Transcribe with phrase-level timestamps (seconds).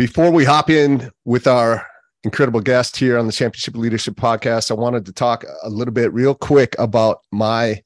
[0.00, 1.86] Before we hop in with our
[2.24, 6.10] incredible guest here on the Championship Leadership Podcast, I wanted to talk a little bit,
[6.14, 7.82] real quick, about my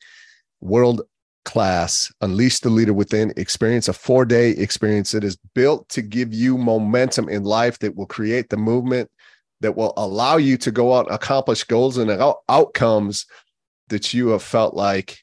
[0.61, 1.03] world
[1.45, 6.32] class Unleash the Leader Within experience, a four day experience that is built to give
[6.32, 9.11] you momentum in life that will create the movement
[9.61, 13.27] that will allow you to go out and accomplish goals and out- outcomes
[13.89, 15.19] that you have felt like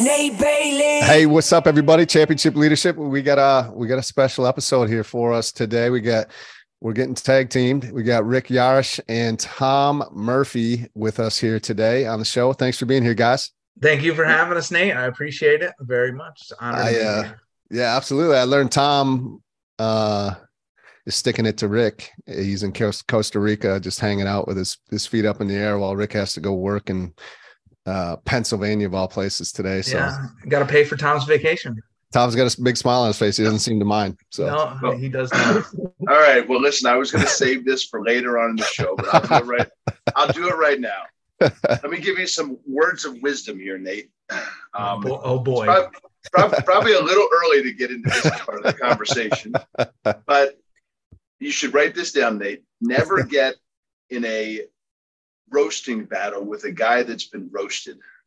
[0.00, 1.00] Nate Bailey.
[1.06, 2.06] Hey, what's up, everybody?
[2.06, 2.96] Championship Leadership.
[2.96, 5.90] We got a we got a special episode here for us today.
[5.90, 6.30] We got
[6.80, 7.92] we're getting tag teamed.
[7.92, 12.54] We got Rick Yarosh and Tom Murphy with us here today on the show.
[12.54, 13.50] Thanks for being here, guys.
[13.82, 14.96] Thank you for having us, Nate.
[14.96, 16.40] I appreciate it very much.
[16.42, 17.40] It's an to I be uh, here.
[17.70, 18.36] yeah, absolutely.
[18.36, 19.42] I learned Tom
[19.78, 20.34] uh
[21.04, 22.10] is sticking it to Rick.
[22.26, 25.78] He's in Costa Rica, just hanging out with his his feet up in the air
[25.78, 27.12] while Rick has to go work in
[27.90, 29.82] uh Pennsylvania of all places today.
[29.82, 31.80] So yeah, got to pay for Tom's vacation.
[32.12, 33.36] Tom's got a big smile on his face.
[33.36, 34.18] He doesn't seem to mind.
[34.30, 35.64] So no, he does not.
[36.08, 36.46] All right.
[36.48, 39.14] Well, listen, I was going to save this for later on in the show, but
[39.14, 39.68] I'll do it right.
[40.16, 41.02] I'll do it right now.
[41.40, 44.10] Let me give you some words of wisdom here, Nate.
[44.74, 45.64] Um, Bo- oh boy.
[45.64, 45.92] prob-
[46.32, 49.54] prob- probably a little early to get into this part of the conversation,
[50.26, 50.58] but
[51.38, 52.64] you should write this down, Nate.
[52.80, 53.54] Never get
[54.10, 54.62] in a
[55.50, 57.98] roasting battle with a guy that's been roasted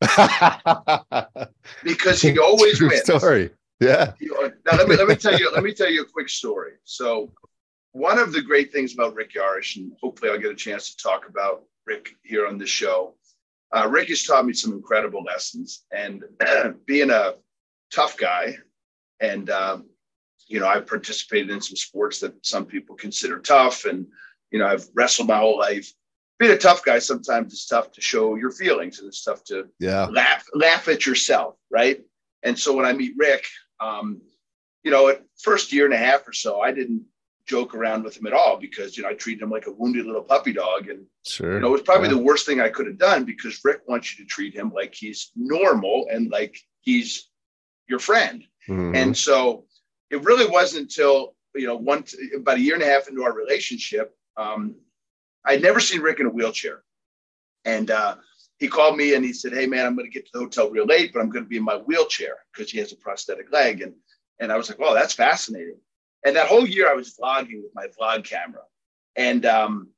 [1.82, 3.02] because he always True wins.
[3.02, 3.50] story.
[3.80, 4.12] Yeah.
[4.20, 6.72] Now let me let me tell you let me tell you a quick story.
[6.84, 7.32] So
[7.92, 11.02] one of the great things about Rick Yarosh, and hopefully I'll get a chance to
[11.02, 13.14] talk about Rick here on the show.
[13.72, 16.24] Uh, Rick has taught me some incredible lessons, and
[16.86, 17.34] being a
[17.92, 18.56] tough guy,
[19.20, 19.86] and um,
[20.48, 24.06] you know I've participated in some sports that some people consider tough, and
[24.50, 25.92] you know I've wrestled my whole life.
[26.44, 29.66] Being a tough guy, sometimes it's tough to show your feelings, and it's tough to
[29.80, 30.04] Yeah.
[30.12, 32.04] laugh laugh at yourself, right?
[32.42, 33.46] And so when I meet Rick,
[33.80, 34.20] um,
[34.82, 37.06] you know, at first year and a half or so, I didn't
[37.46, 40.04] joke around with him at all because you know I treated him like a wounded
[40.04, 41.54] little puppy dog, and Sure.
[41.54, 42.16] you know it was probably Yeah.
[42.16, 44.94] the worst thing I could have done because Rick wants you to treat him like
[44.94, 47.30] he's normal and like he's
[47.88, 48.44] your friend.
[48.68, 48.94] Mhm.
[48.94, 49.66] And so
[50.10, 52.04] it really wasn't until you know one
[52.36, 54.74] about a year and a half into our relationship, um,
[55.44, 56.82] I'd never seen Rick in a wheelchair,
[57.64, 58.16] and uh,
[58.58, 60.70] he called me and he said, Hey man, I'm going to get to the hotel
[60.70, 63.52] real late, but I'm going to be in my wheelchair because he has a prosthetic
[63.52, 63.82] leg.
[63.82, 63.94] And,
[64.40, 65.78] and I was like, Oh, that's fascinating.
[66.24, 68.62] And that whole year I was vlogging with my vlog camera.
[69.16, 69.88] And um,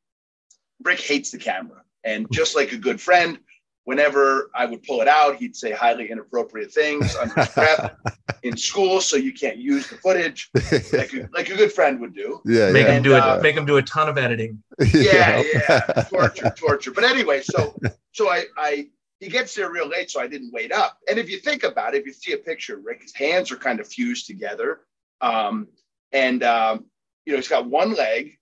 [0.83, 1.83] Rick hates the camera.
[2.03, 3.39] And just like a good friend,
[3.87, 7.97] whenever I would pull it out, he'd say highly inappropriate things under his breath
[8.43, 10.51] in school, so you can't use the footage
[10.93, 12.41] like a, like a good friend would do.
[12.45, 12.93] Yeah, Make yeah.
[12.95, 13.21] him do it.
[13.21, 14.63] uh, make him do a ton of editing.
[14.93, 15.79] Yeah, yeah,
[16.11, 16.91] torture, torture.
[16.91, 17.75] But anyway, so
[18.13, 18.89] so I I
[19.21, 20.99] he gets there real late, so I didn't wait up.
[21.09, 23.51] And if you think about it, if you see a picture, of Rick, his hands
[23.53, 24.81] are kind of fused together,
[25.21, 25.69] um,
[26.13, 26.85] and um,
[27.25, 28.37] you know he's got one leg.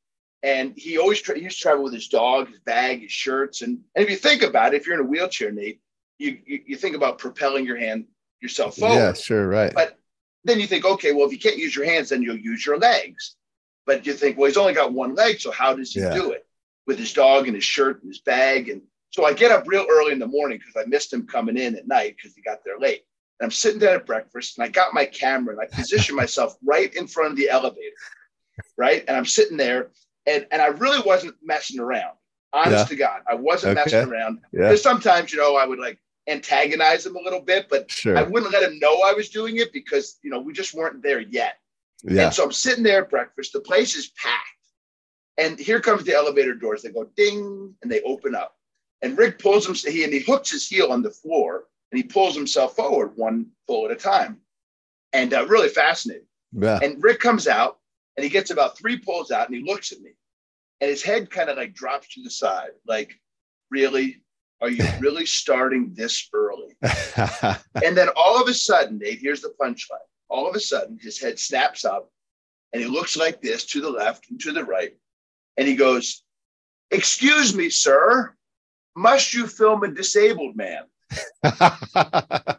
[0.44, 3.62] And he always tra- he used to travel with his dog, his bag, his shirts,
[3.62, 5.81] and and if you think about it, if you're in a wheelchair, Nate,
[6.19, 8.05] you you, you think about propelling your hand
[8.43, 8.94] yourself forward.
[8.94, 9.73] Yeah, sure, right.
[9.75, 9.99] But
[10.44, 12.76] then you think, okay, well, if you can't use your hands, then you'll use your
[12.76, 13.37] legs.
[13.87, 16.12] But you think, well, he's only got one leg, so how does he Yeah.
[16.12, 16.46] do it
[16.87, 18.69] with his dog and his shirt and his bag?
[18.69, 21.56] And so I get up real early in the morning because I missed him coming
[21.56, 23.05] in at night because he got there late.
[23.41, 26.58] And I'm sitting down at breakfast and I got my camera and I position myself
[26.62, 27.96] right in front of the elevator,
[28.76, 29.05] right?
[29.08, 29.91] And I'm sitting there
[30.26, 32.17] and, and I really wasn't messing around.
[32.53, 32.85] Honest Yeah.
[32.85, 33.91] to God, I wasn't Okay.
[33.97, 34.41] messing around.
[34.53, 35.99] Because sometimes, you know, I would like
[36.29, 39.73] antagonize him a little bit, but I wouldn't let him know I was doing it
[39.73, 41.59] because you know we just weren't there yet.
[42.03, 42.26] Yeah.
[42.26, 43.53] And so I'm sitting there at breakfast.
[43.53, 44.49] The place is packed,
[45.37, 46.82] and here comes the elevator doors.
[46.82, 48.56] They go ding, and they open up.
[49.03, 49.75] And Rick pulls him.
[49.75, 53.47] He and he hooks his heel on the floor, and he pulls himself forward one
[53.67, 54.41] pull at a time,
[55.12, 56.27] and uh, really fascinating.
[56.53, 56.79] Yeah.
[56.82, 57.81] And Rick comes out,
[58.16, 60.11] and he gets about three pulls out, and he looks at me,
[60.81, 63.12] and his head kind of like drops to the side, like,
[63.70, 64.20] really.
[64.61, 66.76] Are you really starting this early?
[67.84, 69.99] And then all of a sudden, here's the punchline.
[70.31, 72.11] All of a sudden, his head snaps up
[72.72, 74.94] and he looks like this to the left and to the right.
[75.58, 76.22] And he goes,
[76.90, 78.34] Excuse me, sir,
[78.96, 80.84] must you film a disabled man?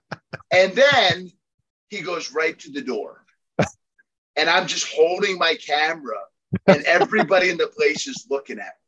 [0.56, 1.32] And then
[1.90, 3.25] he goes right to the door.
[4.38, 6.18] And I'm just holding my camera,
[6.68, 8.72] and everybody in the place is looking at me.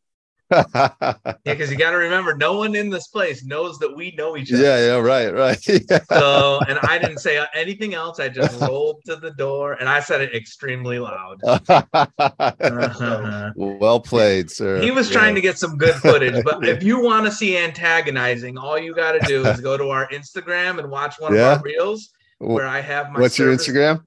[0.50, 4.38] Yeah, because you got to remember, no one in this place knows that we know
[4.38, 4.64] each other.
[4.64, 5.58] yeah, yeah, right, right.
[6.10, 8.20] So, and I didn't say anything else.
[8.22, 11.42] I just rolled to the door and I said it extremely loud.
[12.60, 13.52] Uh-huh.
[13.56, 14.82] well played, sir.
[14.82, 18.58] He was trying to get some good footage, but if you want to see antagonizing,
[18.58, 21.54] all you got to do is go to our Instagram and watch one Yeah.
[21.54, 22.10] of our reels
[22.40, 23.20] where I have my.
[23.20, 24.04] What's your service- Instagram?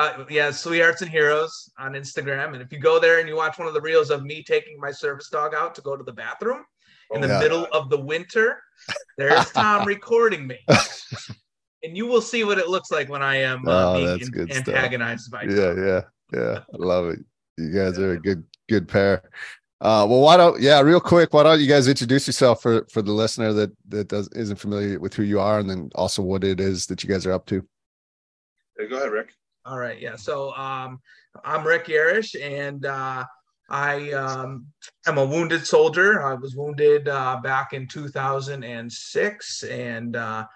[0.00, 2.54] Uh, yeah, Sweethearts and Heroes on Instagram.
[2.54, 4.78] And if you go there and you watch one of the reels of me taking
[4.80, 6.64] my service dog out to go to the bathroom
[7.12, 7.38] in the Oh, Yeah.
[7.40, 8.62] middle of the winter,
[9.18, 10.58] there's Tom recording me.
[11.82, 14.26] And you will see what it looks like when I am uh, Oh, being that's
[14.26, 14.68] an- good stuff.
[14.68, 15.56] antagonized by Tom.
[15.56, 16.00] Yeah, yeah,
[16.30, 16.58] yeah.
[16.74, 17.20] I love it.
[17.56, 19.22] You guys are a good, good pair.
[19.80, 23.00] Uh, well, why don't yeah, real quick, why don't you guys introduce yourself for for
[23.00, 26.44] the listener that that does isn't familiar with who you are, and then also what
[26.44, 27.66] it is that you guys are up to.
[28.78, 29.32] Yeah, Go ahead, Rick.
[29.66, 30.16] All right, yeah.
[30.16, 31.00] So um,
[31.44, 33.24] I'm Rick Yarosh, and uh,
[33.68, 34.66] I um,
[35.06, 36.22] am a wounded soldier.
[36.22, 40.46] I was wounded uh, back in 2006, and uh,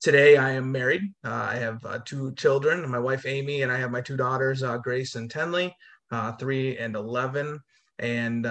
[0.00, 1.02] today I am married.
[1.22, 4.62] Uh, I have uh, two children, my wife Amy, and I have my two daughters,
[4.62, 5.70] uh, Grace and Tenley,
[6.38, 7.60] three and 11.
[7.98, 8.44] And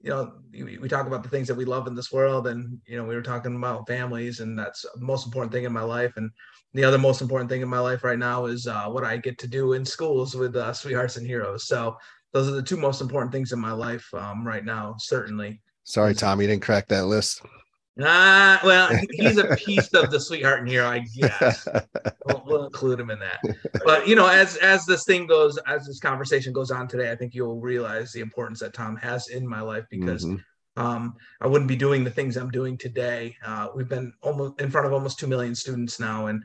[0.00, 2.78] you know, we, we talk about the things that we love in this world, and
[2.86, 5.82] you know, we were talking about families, and that's the most important thing in my
[5.82, 6.14] life.
[6.16, 6.30] And
[6.74, 9.38] the other most important thing in my life right now is uh, what I get
[9.38, 11.66] to do in schools with uh, Sweethearts and Heroes.
[11.66, 11.96] So
[12.32, 15.62] those are the two most important things in my life um, right now, certainly.
[15.84, 17.42] Sorry, Tom, you didn't crack that list.
[18.02, 21.66] Ah, well, he's a piece of the Sweetheart and Hero, I guess.
[22.26, 23.40] We'll, we'll include him in that.
[23.84, 27.16] But you know, as as this thing goes, as this conversation goes on today, I
[27.16, 30.42] think you'll realize the importance that Tom has in my life because Mhm.
[30.76, 33.36] Um, I wouldn't be doing the things I'm doing today.
[33.44, 36.42] Uh, we've been almost in front of almost two million students now, and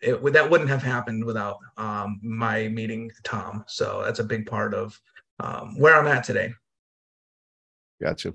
[0.00, 3.64] it, that wouldn't have happened without um, my meeting Tom.
[3.68, 4.98] So that's a big part of
[5.40, 6.52] um, where I'm at today.
[8.02, 8.34] Gotcha.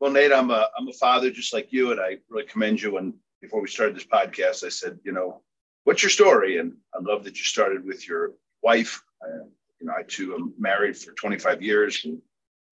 [0.00, 2.96] Well, Nate, I'm a I'm a father just like you, and I really commend you.
[2.96, 5.42] And before we started this podcast, I said, you know,
[5.84, 6.58] what's your story?
[6.58, 8.32] And I love that you started with your
[8.62, 9.02] wife.
[9.22, 9.44] Uh,
[9.80, 12.20] you know, I too am married for 25 years, and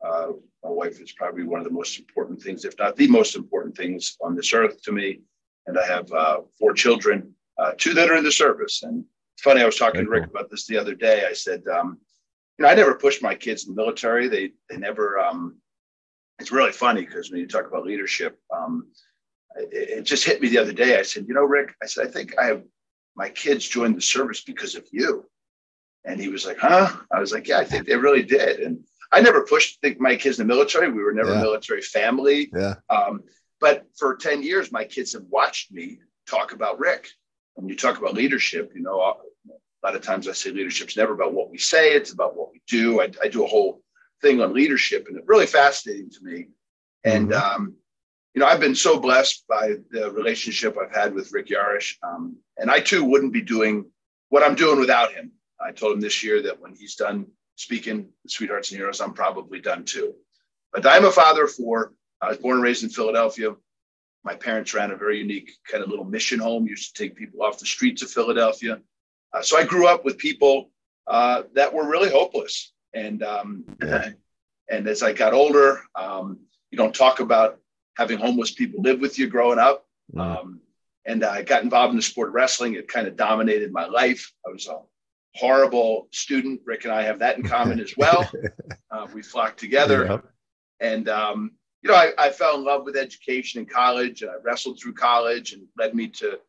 [0.07, 0.29] uh,
[0.65, 3.77] my wife is probably one of the most important things, if not the most important
[3.77, 5.21] things on this earth to me.
[5.67, 8.83] And I have uh, four children, uh, two that are in the service.
[8.83, 9.05] And
[9.35, 11.27] it's funny, I was talking to Rick about this the other day.
[11.29, 11.99] I said, um,
[12.59, 14.29] you know, I never pushed my kids in the military.
[14.29, 15.19] They they never.
[15.19, 15.57] Um,
[16.39, 18.89] it's really funny because when you talk about leadership, um,
[19.57, 20.99] it, it just hit me the other day.
[20.99, 22.63] I said, you know, Rick, I said, I think I have
[23.17, 25.27] my kids joined the service because of you.
[26.05, 26.91] And he was like, huh?
[27.13, 28.61] I was like, yeah, I think they really did.
[28.61, 30.91] And I never pushed think my kids in the military.
[30.91, 31.41] We were never Yeah.
[31.41, 32.51] a military family.
[32.53, 32.77] Yeah.
[32.89, 33.25] Um,
[33.61, 37.11] but for 10 years, my kids have watched me talk about Rick.
[37.55, 39.17] When you talk about leadership, you know, a
[39.87, 42.63] lot of times I say leadership's never about what we say, it's about what we
[42.67, 43.01] do.
[43.01, 43.83] I, I do a whole
[44.23, 46.49] thing on leadership, and it's really fascinating to me.
[47.05, 47.63] And, mm-hmm.
[47.63, 47.77] um,
[48.35, 51.97] you know, I've been so blessed by the relationship I've had with Rick Yarosh.
[52.03, 53.91] Um, and I too wouldn't be doing
[54.29, 55.33] what I'm doing without him.
[55.61, 57.27] I told him this year that when he's done
[57.61, 60.15] speaking Sweethearts and Heroes, I'm probably done too.
[60.73, 63.55] But I'm a father for, I was born and raised in Philadelphia.
[64.25, 67.43] My parents ran a very unique kind of little mission home, used to take people
[67.43, 68.81] off the streets of Philadelphia.
[69.35, 70.71] Uh, so I grew up with people
[71.07, 72.73] uh, that were really hopeless.
[72.95, 76.39] And, um, and as I got older, um,
[76.71, 77.59] you don't talk about
[77.99, 79.85] having homeless people live with you growing up.
[80.15, 80.21] Mm.
[80.21, 80.61] Um,
[81.05, 82.75] and I got involved in the sport of wrestling.
[82.75, 84.33] It kind of dominated my life.
[84.47, 84.79] I was a
[85.35, 86.61] horrible student.
[86.65, 88.31] Rick and I have that in common as well.
[88.93, 90.05] Uh, we flocked together.
[90.05, 90.19] Yeah.
[90.81, 94.35] And, um, you know, I, I, fell in love with education in college and I
[94.43, 96.41] wrestled through college and led me to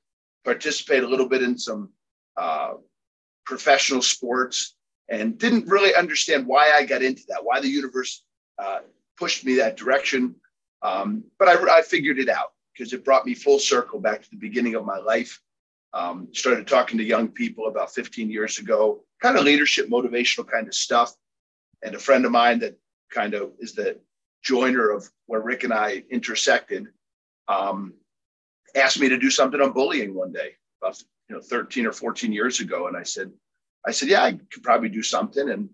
[0.43, 1.89] participate a little bit in some
[2.35, 2.73] uh,
[3.45, 4.75] professional sports
[5.09, 8.23] and didn't really understand why I got into that, why the universe
[8.57, 8.79] uh,
[9.17, 10.35] pushed me that direction.
[10.81, 14.29] Um, but I, I, figured it out because it brought me full circle back to
[14.31, 15.39] the beginning of my life.
[15.93, 20.67] Um, started talking to young people about 15 years ago, kind of leadership, motivational kind
[20.67, 21.13] of stuff.
[21.83, 22.77] And a friend of mine that
[23.11, 23.99] kind of is the
[24.43, 26.87] joiner of where Rick and I intersected
[27.47, 27.93] um,
[28.75, 32.31] asked me to do something on bullying one day, about you know 13 or 14
[32.31, 33.31] years ago, and I said,
[33.85, 35.69] I said, yeah, I could probably do something, and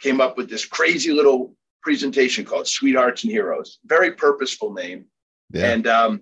[0.00, 3.78] came up with this crazy little presentation called Sweethearts and Heroes.
[3.84, 5.06] Very purposeful name.
[5.52, 5.72] Yeah.
[5.72, 6.20] And, um,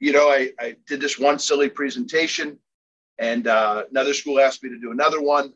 [0.00, 2.58] you know, I, I did this one silly presentation,
[3.18, 5.52] and uh, another school asked me to do another one.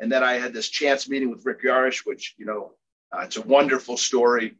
[0.00, 2.72] And then I had this chance meeting with Rick Yarosh, which, you know,
[3.12, 4.56] uh, it's a wonderful story.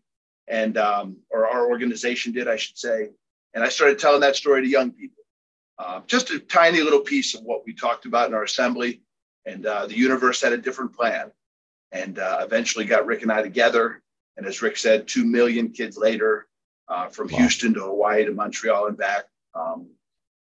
[0.46, 3.10] And, um, or our organization did, I should say.
[3.54, 5.22] And I started telling that story to young people.
[5.78, 9.02] Uh, just a tiny little piece of what we talked about in our assembly.
[9.46, 11.32] And uh, the universe had a different plan.
[11.90, 14.02] And uh, eventually got Rick and I together
[14.36, 16.46] and as Rick said, 2 million kids later
[16.88, 17.38] uh, from wow.
[17.38, 19.24] Houston to Hawaii to Montreal and back.
[19.54, 19.90] Um,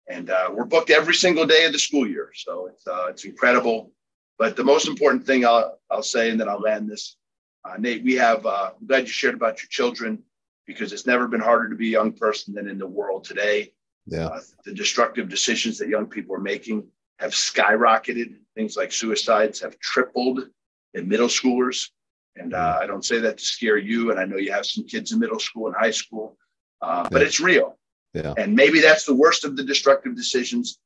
[0.08, 2.30] and uh, we're booked every single day of the school year.
[2.34, 3.92] So it's, uh, it's incredible.
[4.38, 7.16] But the most important thing I'll, I'll say, and then I'll land this,
[7.64, 10.22] uh, Nate, we have, uh, I'm glad you shared about your children
[10.66, 13.72] because it's never been harder to be a young person than in the world today.
[14.06, 14.26] Yeah.
[14.26, 16.86] Uh, the destructive decisions that young people are making
[17.18, 18.36] have skyrocketed.
[18.54, 20.48] Things like suicides have tripled
[20.94, 21.90] in middle schoolers.
[22.36, 24.10] And uh, I don't say that to scare you.
[24.10, 26.36] And I know you have some kids in middle school and high school,
[26.82, 27.78] uh, but it's real.
[28.16, 28.35] Yeah.
[28.37, 30.78] And maybe that's the worst of the destructive decisions.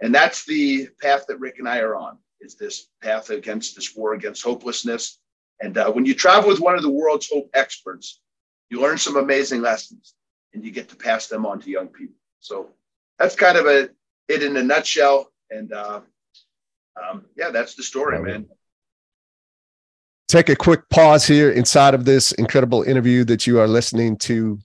[0.00, 2.18] And that's the path that Rick and I are on.
[2.40, 5.18] Is this path against this war against hopelessness?
[5.60, 8.20] And uh, when you travel with one of the world's hope experts,
[8.70, 10.14] you learn some amazing lessons,
[10.54, 12.14] and you get to pass them on to young people.
[12.40, 12.68] So
[13.18, 13.90] that's kind of a
[14.28, 15.32] it in a nutshell.
[15.50, 16.00] And uh,
[17.02, 18.46] um, yeah, that's the story, man
[20.28, 24.58] take a quick pause here inside of this incredible interview that you are listening to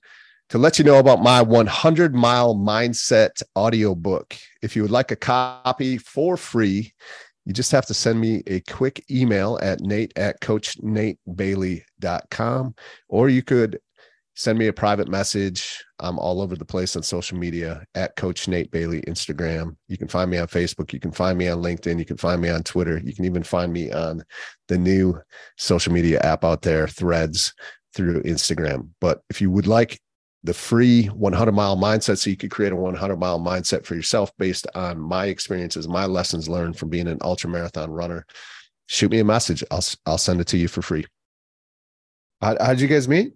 [0.50, 4.36] to let you know about my 100 mile mindset audiobook.
[4.62, 6.94] If you would like a copy for free,
[7.46, 12.76] you just have to send me a quick email at nate at coachnatebailey.com,
[13.10, 13.80] or you could
[14.36, 15.84] send me a private message.
[16.00, 19.76] I'm all over the place on social media at Coach Nate Bailey, Instagram.
[19.88, 20.92] You can find me on Facebook.
[20.92, 22.00] You can find me on LinkedIn.
[22.00, 23.00] You can find me on Twitter.
[23.04, 24.24] You can even find me on
[24.68, 25.20] the new
[25.58, 27.54] social media app out there, Threads,
[27.94, 28.90] through Instagram.
[29.00, 30.00] But if you would like
[30.44, 34.32] the free 100 mile mindset so you could create a 100 mile mindset for yourself
[34.38, 38.26] based on my experiences, my lessons learned from being an ultra marathon runner,
[38.88, 39.64] shoot me a message.
[39.72, 41.06] I'll, I'll send it to you for free.
[42.42, 43.34] How, how'd you guys meet?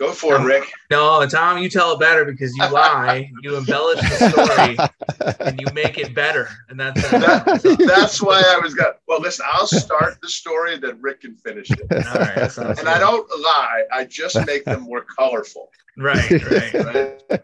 [0.00, 0.72] Go for it, Rick.
[0.90, 5.66] No, Tom, you tell it better because you lie, you embellish the story, and you
[5.74, 6.48] make it better.
[6.68, 9.00] And that's that, that's why I was got.
[9.06, 11.82] Well, listen, I'll start the story, then Rick can finish it.
[11.92, 12.86] All right, and good.
[12.88, 15.70] I don't lie; I just make them more colorful.
[15.98, 17.40] Right, right, right.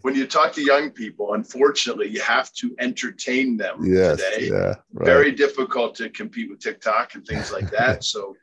[0.00, 4.48] When you talk to young people, unfortunately, you have to entertain them yes, today.
[4.48, 5.06] Yeah, right.
[5.06, 8.02] Very difficult to compete with TikTok and things like that.
[8.02, 8.34] So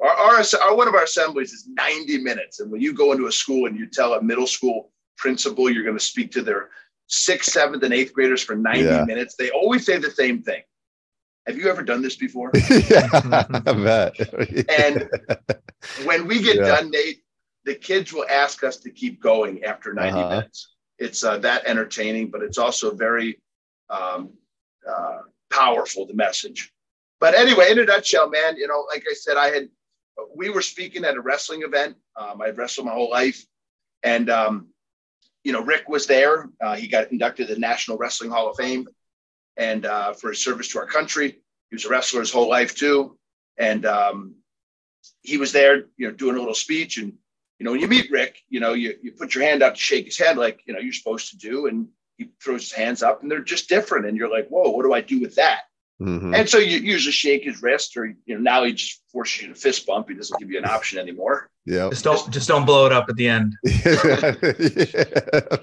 [0.00, 2.60] our, our, our, one of our assemblies is 90 minutes.
[2.60, 5.84] And when you go into a school and you tell a middle school principal you're
[5.84, 6.70] going to speak to their
[7.06, 9.04] sixth, seventh, and eighth graders for 90 yeah.
[9.04, 10.62] minutes, they always say the same thing.
[11.46, 12.50] Have you ever done this before?
[12.70, 14.68] yeah, I bet.
[14.68, 15.08] and
[16.04, 16.62] when we get yeah.
[16.62, 17.22] done, Nate,
[17.64, 20.28] the kids will ask us to keep going after 90 uh-huh.
[20.28, 20.74] minutes.
[20.98, 23.40] It's uh, that entertaining, but it's also very
[23.88, 24.30] um,
[24.88, 26.72] uh, powerful, the message.
[27.20, 29.68] But anyway, in a nutshell, man, you know, like I said, I had
[30.34, 31.96] we were speaking at a wrestling event.
[32.16, 33.44] Um, I've wrestled my whole life,
[34.02, 34.68] and um,
[35.44, 36.48] you know, Rick was there.
[36.60, 38.88] Uh, he got inducted to the National Wrestling Hall of Fame,
[39.56, 41.38] and uh, for his service to our country,
[41.70, 43.16] he was a wrestler his whole life too.
[43.58, 44.34] And um,
[45.22, 46.98] he was there, you know, doing a little speech.
[46.98, 47.12] And
[47.58, 49.80] you know, when you meet Rick, you know, you you put your hand out to
[49.80, 53.02] shake his hand, like you know you're supposed to do, and he throws his hands
[53.02, 54.06] up, and they're just different.
[54.06, 55.62] And you're like, whoa, what do I do with that?
[56.00, 56.34] Mm-hmm.
[56.34, 59.48] And so you usually shake his wrist, or you know, now he just forces you
[59.48, 60.08] to fist bump.
[60.08, 61.50] He doesn't give you an option anymore.
[61.66, 61.90] Yeah.
[61.90, 63.56] Just don't just don't blow it up at the end.
[63.64, 64.34] yeah.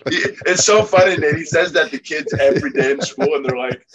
[0.49, 1.35] It's so funny, Nate.
[1.35, 3.85] He says that to kids every day in school, and they're like,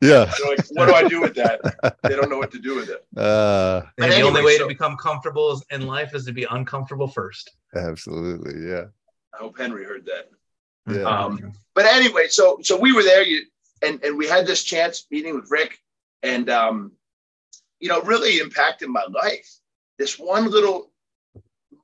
[0.00, 0.30] yeah.
[0.38, 1.60] They're like, what do I do with that?
[2.02, 3.06] They don't know what to do with it.
[3.16, 6.44] Uh, and anyway, the only way so, to become comfortable in life is to be
[6.50, 7.52] uncomfortable first.
[7.74, 8.68] Absolutely.
[8.68, 8.86] Yeah.
[9.34, 10.30] I hope Henry heard that.
[10.88, 11.02] Yeah.
[11.02, 13.24] Um, but anyway, so so we were there.
[13.24, 13.42] You
[13.82, 15.78] and and we had this chance meeting with Rick,
[16.22, 16.92] and um,
[17.80, 19.48] you know, really impacted my life.
[19.98, 20.90] This one little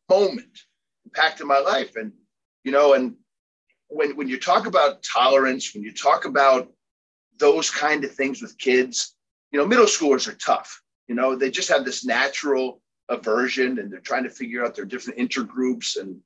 [0.08, 0.58] moment
[1.04, 2.12] impacted my life, and
[2.64, 3.16] you know, and
[3.88, 6.70] when when you talk about tolerance, when you talk about
[7.38, 9.14] those kind of things with kids,
[9.50, 10.82] you know, middle schoolers are tough.
[11.08, 14.84] You know, they just have this natural aversion, and they're trying to figure out their
[14.84, 16.20] different intergroups and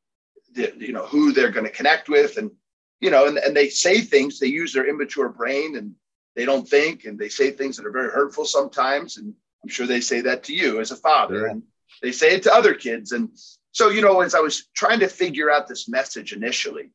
[0.52, 2.50] the, you know who they're going to connect with, and
[3.00, 5.94] you know, and, and they say things, they use their immature brain and
[6.34, 9.16] they don't think, and they say things that are very hurtful sometimes.
[9.16, 11.62] And I'm sure they say that to you as a father, and
[12.02, 13.12] they say it to other kids.
[13.12, 13.30] And
[13.72, 16.90] so, you know, as I was trying to figure out this message initially,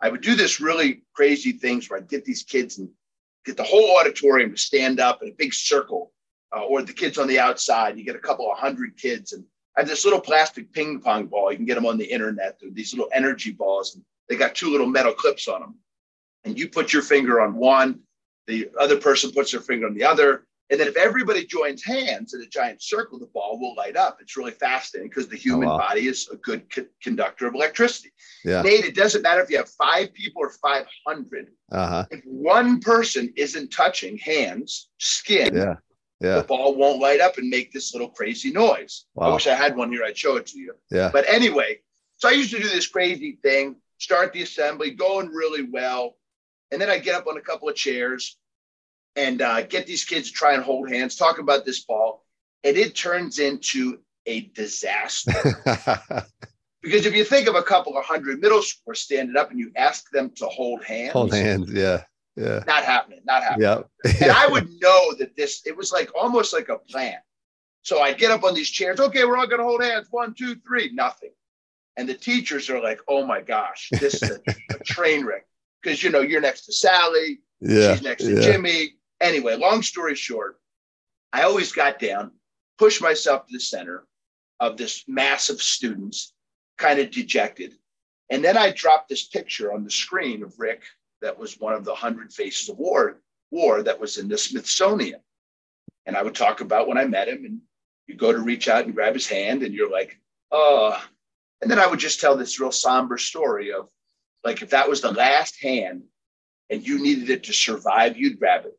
[0.00, 2.88] I would do this really crazy things where I'd get these kids and
[3.44, 6.12] get the whole auditorium to stand up in a big circle,
[6.54, 7.98] uh, or the kids on the outside.
[7.98, 9.44] You get a couple of hundred kids, and
[9.76, 11.50] I have this little plastic ping pong ball.
[11.50, 12.58] You can get them on the internet.
[12.60, 15.74] They're these little energy balls, and they got two little metal clips on them.
[16.44, 18.00] And you put your finger on one,
[18.46, 20.46] the other person puts their finger on the other.
[20.70, 24.18] And then if everybody joins hands in a giant circle, the ball will light up.
[24.20, 25.78] It's really fascinating because the human oh, wow.
[25.78, 28.12] body is a good co- conductor of electricity.
[28.44, 28.60] Yeah.
[28.60, 31.48] Nate, it doesn't matter if you have five people or 500.
[31.72, 32.04] Uh-huh.
[32.10, 35.74] If one person isn't touching hands, skin, yeah.
[36.20, 36.36] Yeah.
[36.36, 39.06] the ball won't light up and make this little crazy noise.
[39.14, 39.30] Wow.
[39.30, 40.04] I wish I had one here.
[40.04, 40.74] I'd show it to you.
[40.90, 41.10] Yeah.
[41.10, 41.78] But anyway,
[42.16, 46.16] so I used to do this crazy thing start the assembly, going really well.
[46.70, 48.36] And then I get up on a couple of chairs
[49.16, 52.24] and uh, get these kids to try and hold hands, talk about this ball.
[52.64, 55.32] And it turns into a disaster.
[56.82, 59.72] because if you think of a couple of hundred middle schoolers standing up and you
[59.76, 62.02] ask them to hold hands, hold hands, yeah.
[62.36, 62.62] Yeah.
[62.68, 63.84] Not happening, not happening.
[64.04, 64.12] Yeah.
[64.22, 67.16] and I would know that this, it was like almost like a plan.
[67.82, 69.00] So I'd get up on these chairs.
[69.00, 70.06] Okay, we're all going to hold hands.
[70.10, 70.90] One, two, three.
[70.92, 71.30] Nothing.
[71.98, 75.46] And the teachers are like, oh my gosh, this is a, a train wreck.
[75.82, 78.40] Because, you know, you're next to Sally, yeah, she's next to yeah.
[78.40, 78.94] Jimmy.
[79.20, 80.60] Anyway, long story short,
[81.32, 82.30] I always got down,
[82.78, 84.06] pushed myself to the center
[84.60, 86.32] of this mass of students,
[86.78, 87.74] kind of dejected.
[88.30, 90.82] And then I dropped this picture on the screen of Rick
[91.20, 95.20] that was one of the 100 Faces of War, war that was in the Smithsonian.
[96.06, 97.60] And I would talk about when I met him, and
[98.06, 100.18] you go to reach out and grab his hand, and you're like,
[100.52, 101.02] oh,
[101.60, 103.88] and then I would just tell this real somber story of
[104.44, 106.02] like if that was the last hand
[106.70, 108.78] and you needed it to survive, you'd grab it.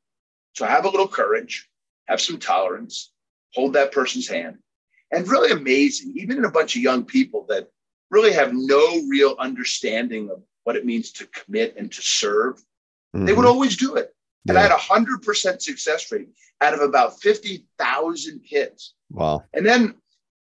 [0.56, 1.70] So have a little courage,
[2.08, 3.12] have some tolerance,
[3.54, 4.58] hold that person's hand.
[5.12, 7.70] And really amazing, even in a bunch of young people that
[8.12, 12.58] really have no real understanding of what it means to commit and to serve,
[13.15, 13.26] mm-hmm.
[13.26, 13.52] they would mm-hmm.
[13.52, 14.13] always do it.
[14.48, 16.30] And I had a hundred percent success rate
[16.62, 18.94] out of about 50,000 kids.
[19.12, 19.44] Wow.
[19.54, 19.96] And then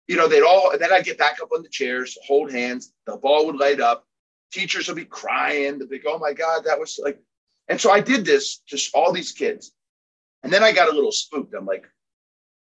[0.07, 2.93] you know, they'd all, and then I'd get back up on the chairs, hold hands,
[3.05, 4.05] the ball would light up.
[4.51, 5.77] Teachers would be crying.
[5.77, 7.19] They'd be, like, oh my God, that was like,
[7.67, 9.73] and so I did this to all these kids.
[10.43, 11.53] And then I got a little spooked.
[11.53, 11.85] I'm like,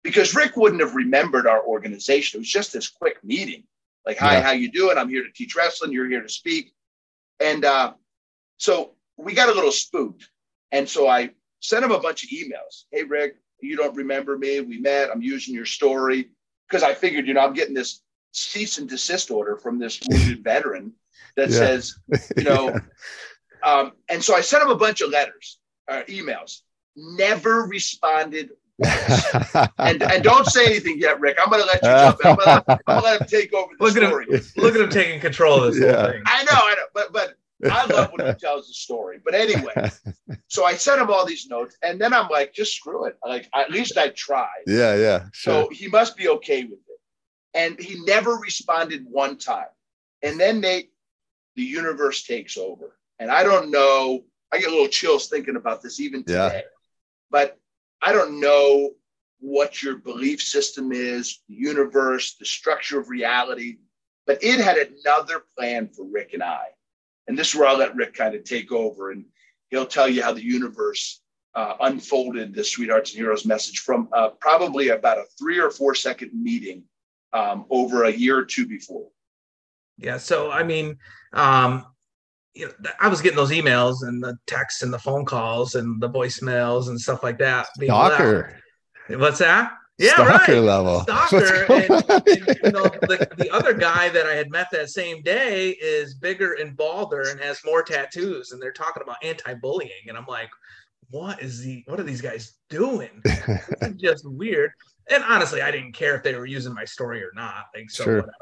[0.04, 2.38] because Rick wouldn't have remembered our organization.
[2.38, 3.64] It was just this quick meeting.
[4.06, 4.42] Like, hi, yeah.
[4.42, 4.96] how you doing?
[4.96, 5.92] I'm here to teach wrestling.
[5.92, 6.72] You're here to speak.
[7.40, 7.94] And uh,
[8.58, 10.28] so we got a little spooked.
[10.70, 12.84] And so I sent him a bunch of emails.
[12.92, 14.60] Hey, Rick, you don't remember me.
[14.60, 15.10] We met.
[15.12, 16.30] I'm using your story
[16.72, 18.00] because I figured, you know, I'm getting this
[18.32, 20.92] cease and desist order from this wounded veteran
[21.36, 21.56] that yeah.
[21.56, 21.98] says,
[22.34, 22.68] you know,
[23.64, 23.70] yeah.
[23.70, 26.60] um, and so I sent him a bunch of letters, uh, emails,
[26.96, 28.50] never responded.
[29.78, 31.36] and and don't say anything yet, Rick.
[31.40, 32.18] I'm gonna let you jump.
[32.24, 34.26] I'm I'm gonna let him take over the look story.
[34.32, 36.02] At him, look at him taking control of this yeah.
[36.02, 36.22] whole thing.
[36.26, 37.34] I know, I know, but but
[37.70, 39.20] I love when he tells the story.
[39.24, 39.90] But anyway,
[40.48, 43.16] so I sent him all these notes, and then I'm like, just screw it.
[43.24, 44.64] Like at least I tried.
[44.66, 45.26] Yeah, yeah.
[45.32, 45.64] Sure.
[45.64, 46.98] So he must be okay with it.
[47.54, 49.66] And he never responded one time.
[50.22, 50.90] And then Nate,
[51.56, 52.96] the universe takes over.
[53.18, 54.24] And I don't know.
[54.52, 56.52] I get a little chills thinking about this even today.
[56.54, 56.60] Yeah.
[57.30, 57.58] But
[58.00, 58.92] I don't know
[59.40, 63.78] what your belief system is, the universe, the structure of reality.
[64.26, 66.66] But it had another plan for Rick and I
[67.32, 69.24] And this is where I'll let Rick kind of take over and
[69.70, 71.22] he'll tell you how the universe
[71.54, 75.94] uh, unfolded the Sweethearts and Heroes message from uh, probably about a three or four
[75.94, 76.84] second meeting
[77.32, 79.08] um, over a year or two before.
[79.96, 80.18] Yeah.
[80.18, 80.98] So, I mean,
[81.32, 81.86] um,
[82.52, 86.02] you know, I was getting those emails and the texts and the phone calls and
[86.02, 87.66] the voicemails and stuff like that.
[87.80, 88.60] Stalker.
[89.08, 89.72] What's that?
[89.98, 90.62] Yeah, Stalker right.
[90.62, 91.00] level.
[91.02, 91.64] Stalker.
[91.72, 91.90] And,
[92.26, 96.14] and, you know, the, the other guy that I had met that same day is
[96.14, 100.50] bigger and balder and has more tattoos, and they're talking about anti-bullying, and I'm like,
[101.10, 103.10] what is the what are these guys doing?
[103.24, 104.70] it's just weird.
[105.10, 107.66] And honestly, I didn't care if they were using my story or not.
[107.74, 108.16] Like so Sure.
[108.16, 108.34] whatever.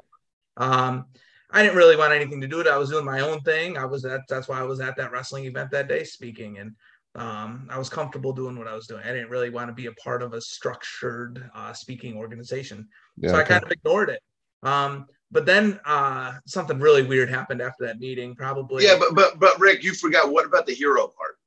[0.57, 1.07] Um
[1.51, 2.73] I didn't really want anything to do with it.
[2.73, 3.77] I was doing my own thing.
[3.77, 6.77] I was at that's why I was at that wrestling event that day speaking and
[7.17, 9.03] um, I was comfortable doing what I was doing.
[9.05, 12.89] I didn't really want to be a part of a structured uh, speaking organization.
[13.17, 13.55] Yeah, so I okay.
[13.55, 14.23] kind of ignored it.
[14.63, 18.85] Um, but then uh, something really weird happened after that meeting, probably.
[18.85, 21.39] Yeah, but but but Rick, you forgot what about the hero part?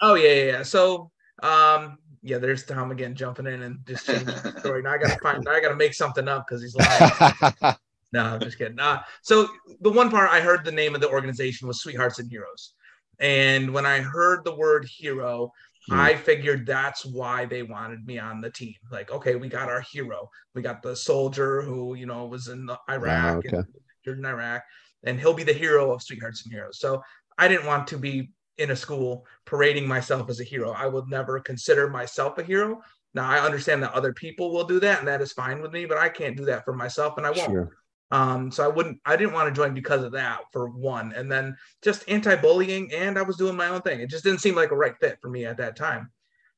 [0.00, 0.62] Oh yeah, yeah, yeah.
[0.62, 1.10] So
[1.42, 4.82] um yeah, there's Tom again jumping in and just changing the story.
[4.82, 7.76] Now I gotta find now I gotta make something up because he's lying.
[8.12, 8.78] no, I'm just kidding.
[8.78, 9.48] Uh, so
[9.80, 12.74] the one part I heard the name of the organization was Sweethearts and Heroes.
[13.20, 15.52] And when I heard the word hero,
[15.88, 15.94] Hmm.
[15.94, 18.74] I figured that's why they wanted me on the team.
[18.90, 20.28] Like, okay, we got our hero.
[20.54, 23.56] We got the soldier who, you know, was in Iraq okay.
[23.56, 23.66] and
[24.04, 24.62] injured in Iraq,
[25.04, 26.78] and he'll be the hero of Sweethearts and Heroes.
[26.78, 27.02] So
[27.38, 30.72] I didn't want to be in a school parading myself as a hero.
[30.72, 32.82] I would never consider myself a hero.
[33.14, 35.86] Now I understand that other people will do that, and that is fine with me,
[35.86, 37.50] but I can't do that for myself, and I won't.
[37.50, 37.70] Sure.
[38.10, 41.30] Um, so I wouldn't, I didn't want to join because of that for one, and
[41.30, 44.00] then just anti-bullying, and I was doing my own thing.
[44.00, 46.10] It just didn't seem like a right fit for me at that time.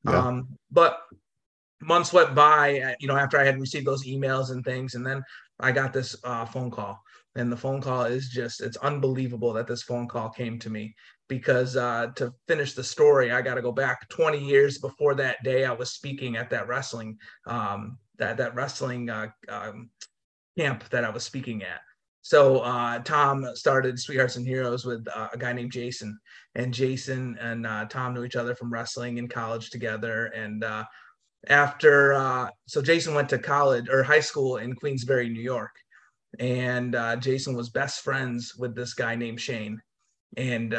[0.05, 0.17] Yeah.
[0.17, 0.99] Um, but
[1.81, 5.05] months went by, uh, you know, after I had received those emails and things, and
[5.05, 5.23] then
[5.59, 7.01] I got this uh, phone call,
[7.35, 10.95] and the phone call is just, it's unbelievable that this phone call came to me
[11.27, 15.41] because uh, to finish the story, I got to go back 20 years before that
[15.43, 19.89] day I was speaking at that wrestling, um, that that wrestling uh, um,
[20.61, 21.81] camp that I was speaking at.
[22.21, 26.19] So uh, Tom started Sweethearts and Heroes with uh, a guy named Jason,
[26.53, 30.25] and Jason and uh, Tom knew each other from wrestling in college together.
[30.25, 30.83] And uh,
[31.47, 35.71] after, uh, so Jason went to college or high school in Queensbury, New York,
[36.37, 39.81] and uh, Jason was best friends with this guy named Shane,
[40.37, 40.75] and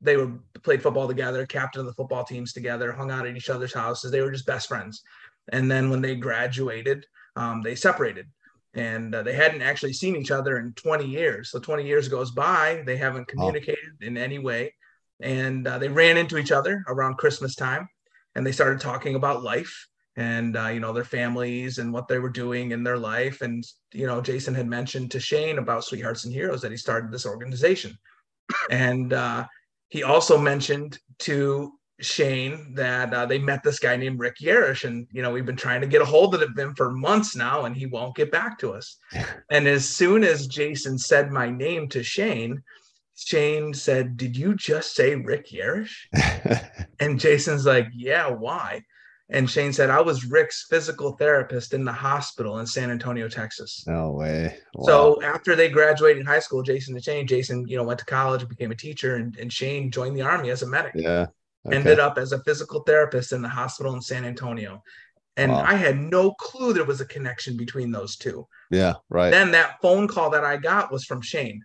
[0.00, 3.50] they were played football together, captain of the football teams together, hung out at each
[3.50, 4.12] other's houses.
[4.12, 5.02] They were just best friends.
[5.50, 8.26] And then when they graduated, um, they separated
[8.76, 11.50] and uh, they hadn't actually seen each other in 20 years.
[11.50, 14.74] So 20 years goes by, they haven't communicated in any way,
[15.20, 17.88] and uh, they ran into each other around Christmas time,
[18.34, 22.18] and they started talking about life and uh, you know their families and what they
[22.18, 23.40] were doing in their life.
[23.40, 27.10] And you know, Jason had mentioned to Shane about Sweethearts and Heroes that he started
[27.10, 27.96] this organization,
[28.70, 29.46] and uh,
[29.88, 35.06] he also mentioned to Shane that uh, they met this guy named Rick Yarosh, and
[35.12, 37.74] you know we've been trying to get a hold of him for months now, and
[37.74, 38.98] he won't get back to us.
[39.50, 42.62] and as soon as Jason said my name to Shane,
[43.16, 45.94] Shane said, "Did you just say Rick Yarosh?"
[47.00, 48.82] And Jason's like, "Yeah, why?"
[49.30, 53.84] And Shane said, "I was Rick's physical therapist in the hospital in San Antonio, Texas."
[53.86, 54.58] no way.
[54.74, 54.86] Wow.
[54.86, 58.42] So after they graduated high school, Jason and Shane, Jason, you know, went to college,
[58.42, 61.26] and became a teacher, and, and Shane joined the army as a medic yeah.
[61.66, 61.76] Okay.
[61.76, 64.82] ended up as a physical therapist in the hospital in San Antonio.
[65.36, 65.64] And Wow.
[65.66, 68.46] I had no clue there was a connection between those two.
[68.70, 68.94] Yeah.
[69.08, 69.30] Right.
[69.30, 71.62] Then that phone call that I got was from Shane.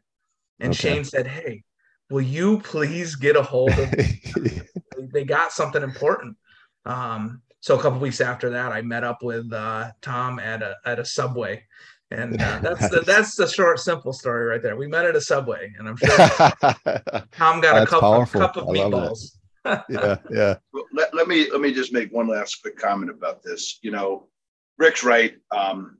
[0.59, 0.89] And Okay.
[0.89, 1.63] Shane said, Hey,
[2.09, 3.89] will you please get a hold of
[5.13, 6.37] they got something important.
[6.85, 10.75] Um, so a couple weeks after that, I met up with uh, Tom at a
[10.85, 11.63] at a subway.
[12.09, 14.75] And uh, that's the that's the short, simple story right there.
[14.75, 16.09] We met at a subway, and I'm sure
[17.31, 19.37] Tom got a cup, a cup of I meatballs.
[19.65, 20.17] Yeah.
[20.29, 20.55] Yeah.
[20.93, 23.79] Let, let me let me just make one last quick comment about this.
[23.81, 24.27] You know,
[24.77, 25.35] Rick's right.
[25.51, 25.97] Um,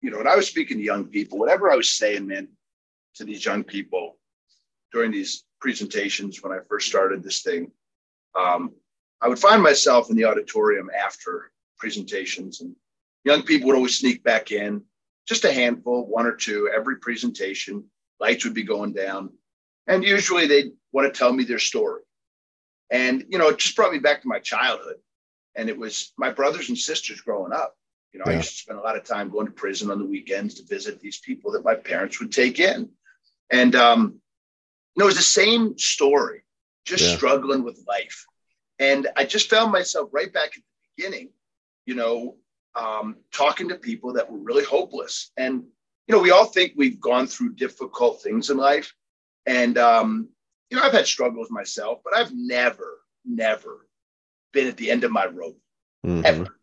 [0.00, 2.48] you know, when I was speaking to young people, whatever I was saying, man,
[3.16, 4.16] to these young people
[4.92, 7.70] during these presentations when I first started this thing,
[8.38, 8.72] um,
[9.20, 12.74] I would find myself in the auditorium after presentations, and
[13.24, 14.82] young people would always sneak back in,
[15.28, 17.84] just a handful, one or two, every presentation.
[18.18, 19.30] Lights would be going down,
[19.86, 22.02] and usually they'd want to tell me their story.
[22.90, 24.96] And, you know, it just brought me back to my childhood.
[25.54, 27.76] And it was my brothers and sisters growing up.
[28.12, 30.04] You know, I used to spend a lot of time going to prison on the
[30.04, 32.90] weekends to visit these people that my parents would take in.
[33.50, 34.20] And um,
[34.94, 36.42] you know, it was the same story,
[36.84, 37.16] just Yeah.
[37.16, 38.26] struggling with life.
[38.80, 40.62] And I just found myself right back at the
[40.96, 41.30] beginning,
[41.86, 42.36] you know,
[42.74, 45.30] um, talking to people that were really hopeless.
[45.36, 45.62] And,
[46.06, 48.92] you know, we all think we've gone through difficult things in life,
[49.46, 50.28] And um,
[50.70, 53.88] you know, I've had struggles myself, but I've never, never
[54.52, 55.60] been at the end of my rope
[56.06, 56.24] Mhm.
[56.24, 56.58] ever.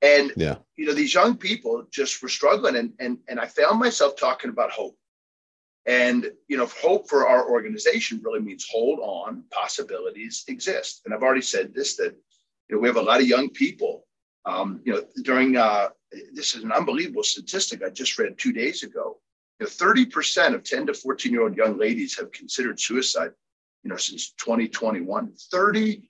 [0.00, 0.58] And Yeah.
[0.76, 4.50] you know, these young people just were struggling, and and and I found myself talking
[4.50, 4.98] about hope.
[5.86, 11.02] And you know, hope for our organization really means hold on, possibilities exist.
[11.04, 12.14] And I've already said this that
[12.68, 14.06] you know we have a lot of young people.
[14.44, 15.90] Um, you know, during uh,
[16.32, 19.20] this is an unbelievable statistic I just read two days ago.
[19.60, 23.32] You know, 30% of 10 to 14 year old young ladies have considered suicide,
[23.82, 25.32] you know, since 2021.
[25.52, 26.02] 30%.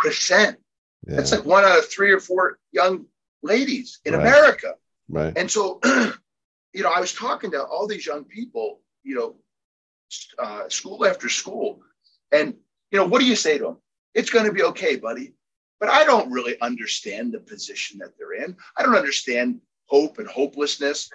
[0.00, 0.56] Yeah.
[1.06, 3.06] That's like one out of three or four young
[3.42, 4.20] ladies in Right.
[4.22, 4.74] America.
[5.08, 5.32] right.
[5.36, 9.36] And so, you know, I was talking to all these young people, you know,
[10.38, 11.80] uh, school after school.
[12.32, 12.54] And,
[12.90, 13.76] you know, what do you say to them?
[14.14, 15.34] It's going to be okay, buddy.
[15.78, 18.56] But I don't really understand the position that they're in.
[18.76, 21.10] I don't understand hope and hopelessness.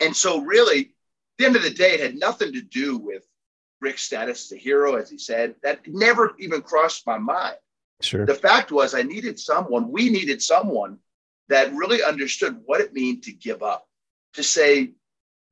[0.00, 0.86] And so, really, at
[1.38, 3.24] the end of the day, it had nothing to do with
[3.80, 5.54] Rick's status as a hero, as he said.
[5.62, 7.56] That never even crossed my mind.
[8.00, 8.24] Sure.
[8.24, 10.98] the fact was i needed someone we needed someone
[11.48, 13.88] that really understood what it means to give up
[14.34, 14.92] to say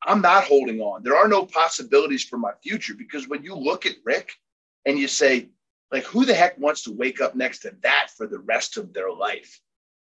[0.04, 1.02] i'm not holding on.
[1.02, 2.94] There are no possibilities for my future.
[2.94, 4.28] Because when you look at rick
[4.84, 5.48] and you say
[5.90, 8.92] like who the heck wants to wake up next to that for the rest of
[8.92, 9.60] their life?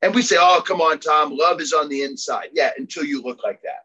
[0.02, 2.50] And we say oh come on tom love is on the inside.
[2.54, 3.84] Yeah until you look like that.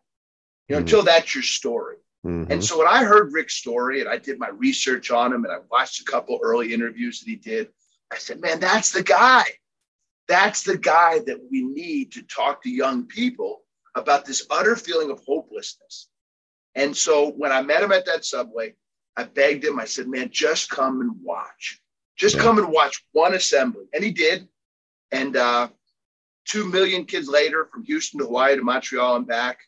[0.69, 0.85] You know Mhm.
[0.85, 2.51] until that's your story Mhm.
[2.51, 5.53] and so when I heard Rick's story and I did my research on him and
[5.53, 7.73] I watched a couple early interviews that he did,
[8.11, 9.45] I said, man, that's the guy.
[10.29, 15.11] That's the guy that we need to talk to young people about this utter feeling
[15.11, 16.09] of hopelessness.
[16.75, 18.75] And so when I met him at that subway,
[19.17, 21.81] I begged him, I said, man, just come and watch.
[22.17, 22.43] Just Yeah.
[22.43, 23.87] come and watch one assembly.
[23.95, 24.49] And he did.
[25.13, 25.69] And uh,
[26.45, 29.61] two million kids later, from Houston to Hawaii to Montreal and back,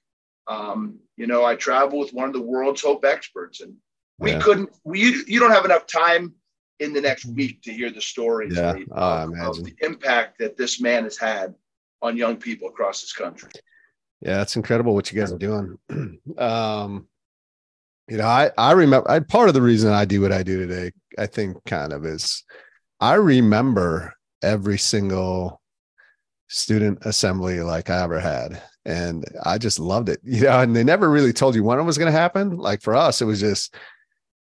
[0.49, 3.75] um, you know, I travel with one of the world's hope experts, and
[4.19, 4.41] we Yeah.
[4.41, 4.71] couldn't.
[4.85, 6.35] We you don't have enough time
[6.79, 8.73] in the next week to hear the stories Yeah.
[8.73, 11.55] Nate, Oh, of, of the impact that this man has had
[12.01, 13.51] on young people across this country.
[14.21, 15.79] Yeah, it's incredible what you guys are doing.
[16.39, 17.09] um,
[18.09, 20.65] you know, I I remember I part of the reason I do what I do
[20.65, 22.45] today, I think kind of is
[23.01, 25.61] I remember every single
[26.49, 28.61] student assembly like I ever had.
[28.85, 30.21] And I just loved it.
[30.25, 32.57] You know, and they never really told you when it was going to happen.
[32.57, 33.75] Like for us, it was just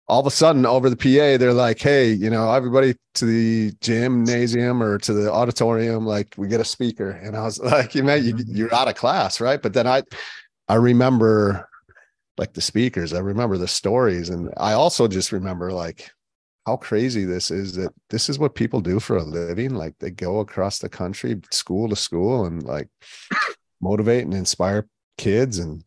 [0.10, 3.74] all of a sudden over the PA, they're like, hey, you know, everybody to the
[3.82, 7.12] gymnasium or to the auditorium, like we get a speaker.
[7.12, 8.56] And I was like, you know, you, mm-hmm.
[8.56, 9.62] you're out of class, right?
[9.62, 10.04] But then I
[10.70, 11.68] I remember
[12.38, 14.30] like the speakers, I remember the stories.
[14.30, 16.12] And I also just remember like
[16.68, 19.74] how crazy this is that this is what people do for a living.
[19.74, 22.90] Like they go across the country, school to school, and like
[23.82, 25.82] motivate and inspire kids and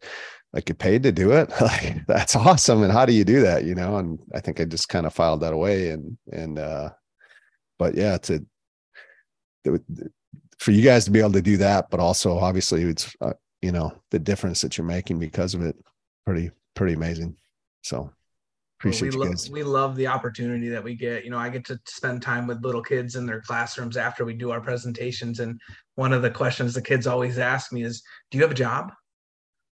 [0.54, 1.52] like get paid to do it.
[1.60, 2.82] Like that's awesome.
[2.82, 3.98] And how do you do that you know?
[3.98, 6.90] And i think i just kind of filed that away and and uh
[7.78, 8.44] but yeah to
[10.58, 13.72] for you guys to be able to do that but also obviously it's uh, you
[13.72, 15.76] know the difference that you're making because of it
[16.24, 17.36] pretty pretty amazing.
[17.82, 18.12] So
[18.80, 21.22] appreciate we, lo- we love the opportunity that we get.
[21.24, 24.32] You know, I get to spend time with little kids in their classrooms after we
[24.32, 25.40] do our presentations.
[25.40, 25.60] And
[25.96, 28.90] one of the questions the kids always ask me is, Do you have a job?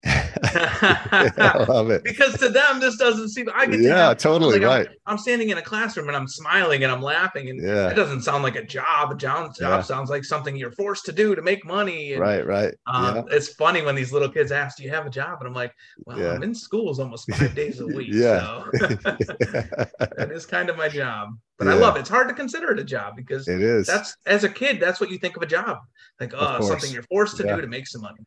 [0.44, 4.62] i love it because to them, this doesn't seem I get to yeah totally like,
[4.70, 7.50] I'm- right I'm, standing in a classroom and I'm smiling and I'm laughing.
[7.50, 9.12] And yeah that doesn't sound like a job.
[9.12, 9.82] A job, job Yeah.
[9.82, 12.14] sounds like something you're forced to do to make money.
[12.14, 15.10] And, right right um, It's funny when these little kids ask, "Do you have a
[15.10, 15.74] job?" And I'm like,
[16.06, 16.34] "Well, Yeah.
[16.34, 18.40] I'm in schools almost five days a week, Yeah.
[18.40, 22.02] so that is kind of my job." But I love it.
[22.02, 25.00] It's hard to consider it a job because it is that's as a kid, that's
[25.00, 25.80] what you think of a job,
[26.20, 27.56] like oh, something you're forced to Yeah.
[27.56, 28.20] do to make some money.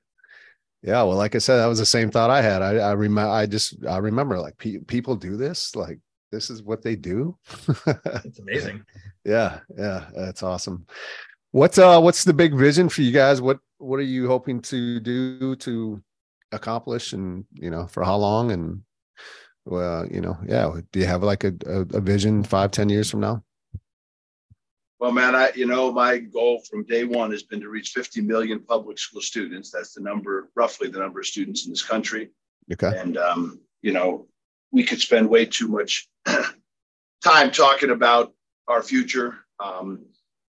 [0.83, 2.63] Yeah, well, like I said, that was the same thought I had.
[2.63, 5.99] I, I remember, I just, I remember like pe- people do this, like
[6.33, 7.37] this is what they do.
[8.25, 8.85] It's amazing.
[9.25, 10.87] yeah, yeah, that's awesome.
[11.53, 13.43] What's uh, what's the big vision for you guys?
[13.43, 16.03] What, what are you hoping to do to
[16.53, 18.53] accomplish, and you know, for how long?
[18.53, 18.83] And
[19.65, 23.11] well, you know, yeah, do you have like a a, a vision five, ten years
[23.11, 23.43] from now?
[25.01, 28.21] Well, man, I you know my goal from day one has been to reach 50
[28.21, 29.71] million public school students.
[29.71, 32.29] That's the number, roughly the number of students in this country.
[32.71, 34.29] Okay, And um, you know,
[34.73, 36.07] we could spend way too much
[37.25, 38.35] time talking about
[38.69, 39.39] our future.
[39.59, 40.05] Um,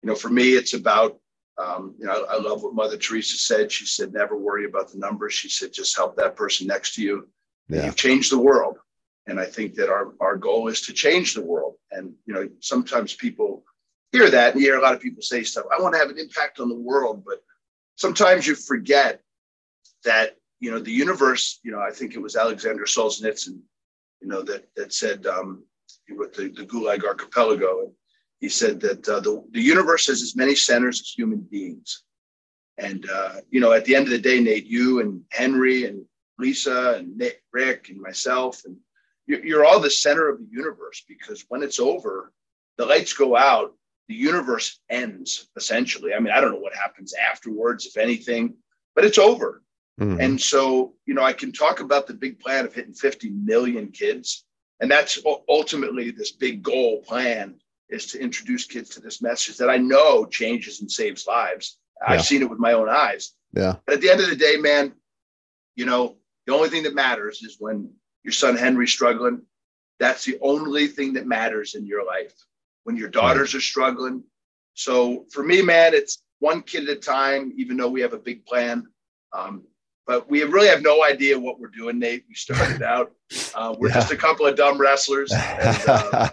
[0.01, 1.17] you know, for me, it's about
[1.57, 3.71] um, you know, I love what Mother Teresa said.
[3.71, 7.01] She said, "Never worry about the numbers." She said, "Just help that person next to
[7.01, 7.29] you."
[7.69, 8.77] Yeah, You've changed the world,
[9.27, 11.75] and I think that our our goal is to change the world.
[11.91, 13.63] And you know, sometimes people
[14.13, 15.65] hear that, and you hear a lot of people say stuff.
[15.75, 17.43] I want to have an impact on the world, but
[17.95, 19.21] sometimes you forget
[20.05, 21.59] that you know the universe.
[21.63, 23.59] You know, I think it was Alexander Solzhenitsyn.
[24.21, 25.63] you know, that that said um,
[26.07, 27.91] he wrote the, the Gulag Archipelago, and
[28.39, 32.03] he said that uh, the the universe has as many centers as human beings,
[32.77, 36.05] and uh, you know, at the end of the day, Nate, you and Henry and
[36.39, 38.77] Lisa and Nick, Rick and myself, and
[39.25, 42.31] you're all the center of the universe because when it's over,
[42.77, 43.73] the lights go out,
[44.07, 46.13] the universe ends essentially.
[46.13, 48.55] I mean, I don't know what happens afterwards, if anything,
[48.95, 49.61] but it's over.
[49.99, 50.19] Mm-hmm.
[50.19, 53.91] And so, you know, I can talk about the big plan of hitting 50 million
[53.91, 54.45] kids.
[54.79, 57.55] And that's ultimately this big goal plan
[57.89, 61.77] is to introduce kids to this message that I know changes and saves lives.
[62.01, 62.13] Yeah.
[62.13, 63.33] I've seen it with my own eyes.
[63.55, 63.75] Yeah.
[63.85, 64.93] But at the end of the day, man,
[65.75, 67.91] you know, the only thing that matters is when
[68.23, 69.43] your son Henry's struggling.
[69.99, 72.33] That's the only thing that matters in your life.
[72.83, 74.23] When your daughters are struggling.
[74.73, 78.17] So for me, man, it's one kid at a time, even though we have a
[78.17, 78.85] big plan.
[79.31, 79.63] Um,
[80.05, 82.25] but we really have no idea what we're doing, Nate.
[82.27, 83.13] We started out,
[83.55, 83.95] uh, we're yeah.
[83.95, 85.33] just a couple of dumb wrestlers.
[85.59, 86.29] And, uh,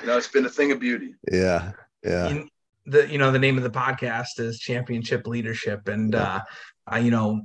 [0.00, 1.14] you know, it's been a thing of beauty.
[1.30, 1.72] Yeah.
[2.04, 2.42] Yeah.
[2.86, 5.88] the, you know, the name of the podcast is championship leadership.
[5.88, 6.22] And, yeah.
[6.22, 6.40] uh,
[6.86, 7.42] I, you know,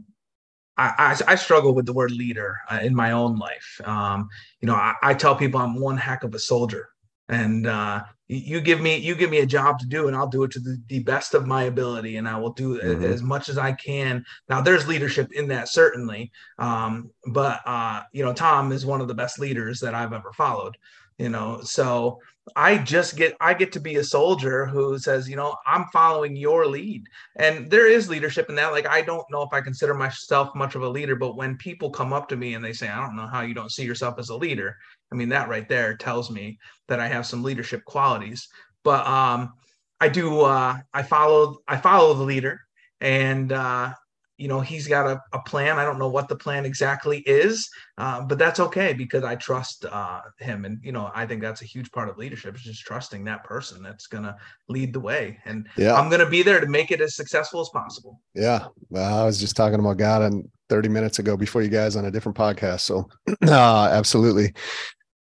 [0.77, 3.81] I, I, I, struggle with the word leader uh, in my own life.
[3.83, 4.29] Um,
[4.61, 6.89] you know, I, I, tell people I'm one heck of a soldier
[7.29, 10.43] and uh, you give me you give me a job to do and i'll do
[10.43, 13.03] it to the, the best of my ability and i will do mm-hmm.
[13.03, 18.23] as much as i can now there's leadership in that certainly um, but uh, you
[18.23, 20.75] know tom is one of the best leaders that i've ever followed
[21.17, 22.19] you know so
[22.55, 26.35] i just get i get to be a soldier who says you know i'm following
[26.35, 27.03] your lead
[27.37, 30.75] and there is leadership in that like i don't know if i consider myself much
[30.75, 33.15] of a leader but when people come up to me and they say i don't
[33.15, 34.77] know how you don't see yourself as a leader
[35.11, 38.47] i mean that right there tells me that i have some leadership qualities.
[38.83, 39.53] But um
[39.99, 42.61] i do uh i follow i follow the leader
[43.01, 43.93] and uh
[44.37, 45.79] you know he's got a, a plan.
[45.79, 47.67] I don't know what the plan exactly is
[47.97, 50.63] uh, but that's okay because i trust uh, him.
[50.65, 53.43] And you know i think that's a huge part of leadership is just trusting that
[53.43, 54.35] person that's going to
[54.69, 55.39] lead the way.
[55.45, 55.95] And yeah.
[55.95, 58.21] I'm going to be there to make it as successful as possible.
[58.35, 58.67] Yeah.
[58.89, 62.05] Well i was just talking about god and 30 minutes ago before you guys on
[62.05, 62.81] a different podcast.
[62.81, 63.09] So
[63.47, 64.53] uh, absolutely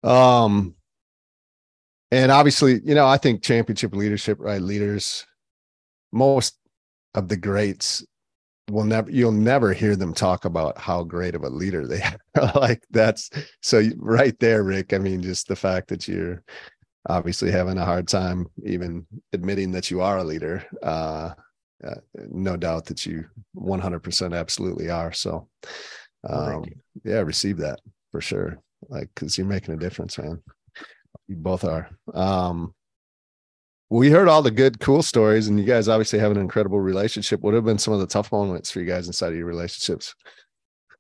[0.04, 0.76] um
[2.12, 5.26] and obviously you know i think championship leadership right leaders
[6.12, 6.58] most
[7.16, 8.06] of the greats
[8.70, 12.02] will never you'll never hear them talk about how great of a leader they
[12.40, 13.30] are like that's
[13.62, 16.42] so right there rick i mean just the fact that you're
[17.10, 21.32] obviously having a hard time even admitting that you are a leader uh,
[21.84, 21.96] uh
[22.30, 23.26] no doubt that you
[23.58, 25.50] 100% absolutely are so
[26.30, 26.64] um,
[27.04, 28.58] yeah receive that for sure
[28.90, 30.42] like because you're making a difference man
[31.28, 32.74] you both are um
[33.94, 37.42] we heard all the good, cool stories, and you guys obviously have an incredible relationship.
[37.42, 40.16] What have been some of the tough moments for you guys inside of your relationships?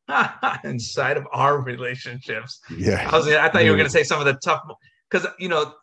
[0.63, 2.61] inside of our relationships.
[2.77, 3.09] Yeah.
[3.11, 4.61] I was I thought you were gonna say some of the tough
[5.09, 5.73] because you know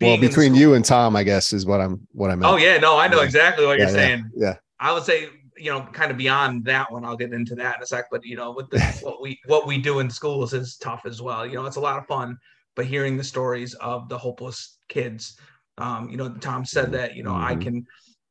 [0.00, 2.52] well between you and Tom, I guess is what I'm what I meant.
[2.52, 3.24] Oh yeah, no, I know yeah.
[3.24, 4.30] exactly what yeah, you're yeah, saying.
[4.34, 4.54] Yeah.
[4.80, 5.28] I would say,
[5.62, 8.06] you know, kind of beyond that one, I'll get into that in a sec.
[8.10, 11.22] But you know, with the what we what we do in schools is tough as
[11.22, 11.46] well.
[11.46, 12.38] You know, it's a lot of fun,
[12.76, 15.36] but hearing the stories of the hopeless kids
[15.78, 17.44] um, you know, Tom said that, you know, mm-hmm.
[17.44, 17.86] I can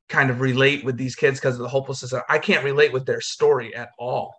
[0.09, 2.13] kind of relate with these kids because of the hopelessness.
[2.29, 4.35] I can't relate with their story at all.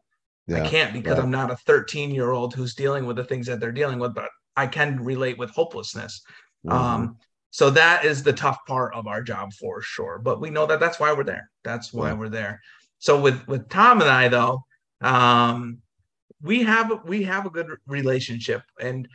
[0.47, 1.23] Yeah, I can't because right.
[1.23, 4.15] I'm not a 13 year old who's dealing with the things that they're dealing with,
[4.15, 6.23] but I can relate with hopelessness.
[6.67, 6.77] Mm-hmm.
[6.77, 7.17] Um,
[7.51, 10.19] so that is the tough part of our job for sure.
[10.19, 11.51] But we know that that's why we're there.
[11.65, 12.15] That's why yeah.
[12.15, 12.61] we're there.
[13.03, 14.65] So with with Tom and I though,
[15.01, 15.79] um,
[16.41, 19.09] we have we have a good relationship, and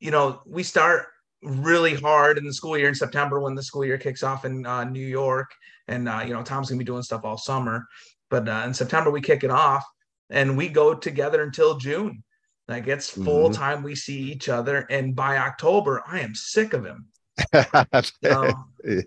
[0.00, 1.08] you know we start
[1.42, 4.64] really hard in the school year in September when the school year kicks off in
[4.64, 5.50] uh, New York.
[5.88, 7.86] And, uh, you know, Tom's going to be doing stuff all summer.
[8.30, 9.84] But uh, in September, we kick it off
[10.30, 12.24] and we go together until June.
[12.66, 13.60] Like it's full mm-hmm.
[13.60, 14.86] time we see each other.
[14.88, 17.08] And by October, I am sick of him.
[18.30, 19.02] Um, you,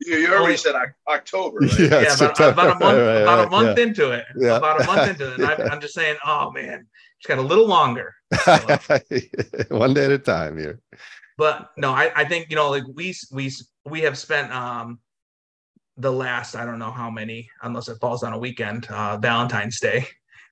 [0.00, 0.74] you already said
[1.08, 1.58] October.
[1.60, 1.78] Right?
[1.78, 3.84] Yeah, yeah about, about, a month, right, about a month yeah.
[3.84, 4.24] into it.
[4.36, 4.56] Yeah.
[4.56, 5.40] About a month into it.
[5.40, 6.86] And I, am just saying, oh man,
[7.18, 8.14] it's got a little longer.
[8.44, 8.78] So,
[9.70, 10.80] One day at a time here
[11.38, 13.50] but no, I, I think you know like we we
[13.86, 14.98] we have spent um
[15.96, 19.80] the last I don't know how many unless it falls on a weekend uh, Valentine's
[19.80, 20.06] Day.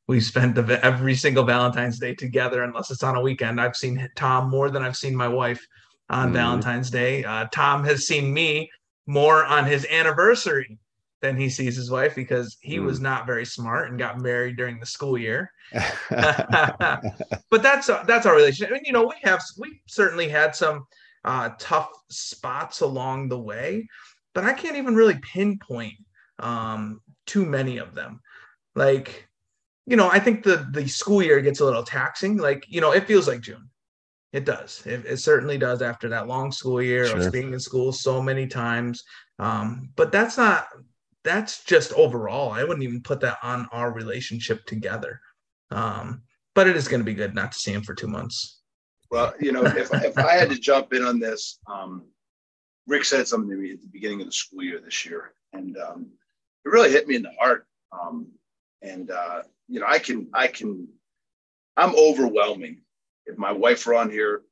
[0.09, 3.61] We've spent the, every single Valentine's Day together unless it's on a weekend.
[3.61, 5.67] I've seen Tom more than I've seen my wife
[6.11, 6.35] on mm.
[6.35, 7.25] Valentine's Day.
[7.25, 8.71] Uh, Tom has seen me
[9.07, 10.79] more on his anniversary
[11.23, 12.85] than he sees his wife because he mm.
[12.85, 15.51] was not very smart and got married during the school year.
[16.11, 18.71] but that's uh, that's our relationship.
[18.71, 20.87] I mean, you know, we have we certainly had some
[21.25, 23.87] uh, tough spots along the way,
[24.35, 25.95] but I can't even really pinpoint
[26.39, 28.21] um, too many of them.
[28.75, 29.29] Like,
[29.87, 32.37] you know, I think the the school year gets a little taxing.
[32.37, 33.66] Like, you know, it feels like June.
[34.37, 34.83] It does.
[34.85, 37.27] It, it certainly does after that long school year Sure.
[37.27, 39.03] of being in school so many times.
[39.39, 40.67] Um, but that's not,
[41.25, 42.53] that's just overall.
[42.53, 45.23] I wouldn't even put that on our relationship together.
[45.71, 46.21] Um,
[46.55, 48.61] but it is going to be good not to see him for two months.
[49.11, 52.05] Well, you know, if, if I had to jump in on this, um,
[52.87, 55.79] Rick said something to me at the beginning of the school year this year, and
[55.79, 56.11] um,
[56.65, 57.67] it really hit me in the heart.
[57.91, 58.27] Um,
[58.83, 60.89] and uh, you know, I can, I can,
[61.79, 62.83] I'm overwhelming.
[63.27, 64.43] If my wife were on here,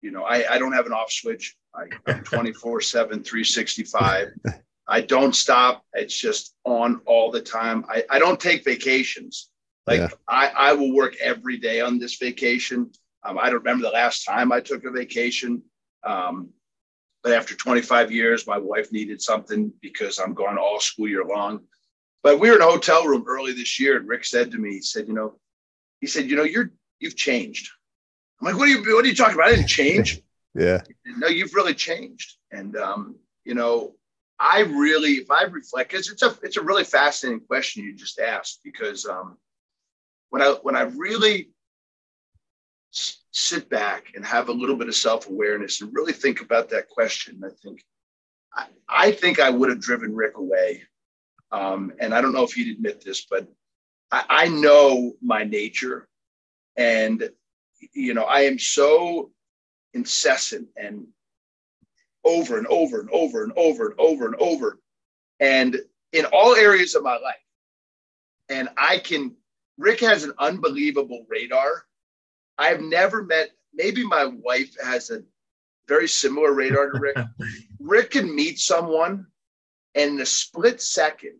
[0.00, 1.56] you know, I, I don't have an off switch.
[1.74, 4.28] I, I'm 24 7, 365.
[4.88, 5.84] I don't stop.
[5.92, 7.84] It's just on all the time.
[7.88, 9.50] I, I don't take vacations.
[9.86, 10.08] Like Yeah.
[10.28, 12.90] I, I will work every day on this vacation.
[13.24, 15.62] Um, I don't remember the last time I took a vacation.
[16.04, 16.50] Um,
[17.22, 21.60] but after 25 years, my wife needed something because I'm gone all school year long.
[22.22, 24.74] But we were in a hotel room early this year, and Rick said to me,
[24.74, 25.38] he said, you know,
[26.00, 27.70] he said, you know, you're you've changed.
[28.42, 29.48] I'm like, what are you what are you talking about?
[29.48, 30.20] I didn't change.
[30.54, 30.82] Yeah.
[31.06, 32.36] no, you've really changed.
[32.50, 33.94] And um, you know,
[34.38, 38.18] I really, if I reflect, because it's a it's a really fascinating question you just
[38.20, 39.38] asked, because um,
[40.28, 41.48] when I when I really
[42.92, 46.68] s- sit back and have a little bit of self awareness and really think about
[46.68, 47.82] that question, I think
[48.54, 50.82] I, I think I would have driven Rick away.
[51.50, 53.48] Um, and I don't know if he'd admit this, but
[54.10, 56.06] I, I know my nature,
[56.76, 57.30] and
[57.92, 59.30] you know, I am so
[59.94, 61.06] incessant and
[62.24, 64.78] over and over and over and over and over and over
[65.40, 65.80] and
[66.12, 67.34] in all areas of my life
[68.48, 69.34] and i can
[69.76, 71.84] rick has an unbelievable radar
[72.58, 75.22] i've never met maybe my wife has a
[75.88, 77.16] very similar radar to rick
[77.80, 79.26] rick can meet someone
[79.96, 81.36] and in a split second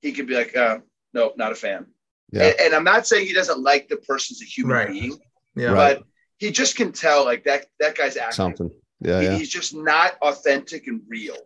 [0.00, 0.78] he could be like uh,
[1.14, 1.86] no not a fan
[2.32, 2.46] Yeah.
[2.46, 4.88] and, and i'm not saying he doesn't like the person as a human Right.
[4.90, 5.20] being
[5.58, 5.74] Yeah.
[5.74, 6.02] But
[6.38, 8.70] he just can tell like that that guy's acting Something.
[9.00, 9.20] Yeah.
[9.20, 9.36] he- Yeah.
[9.38, 11.36] he's just not authentic and real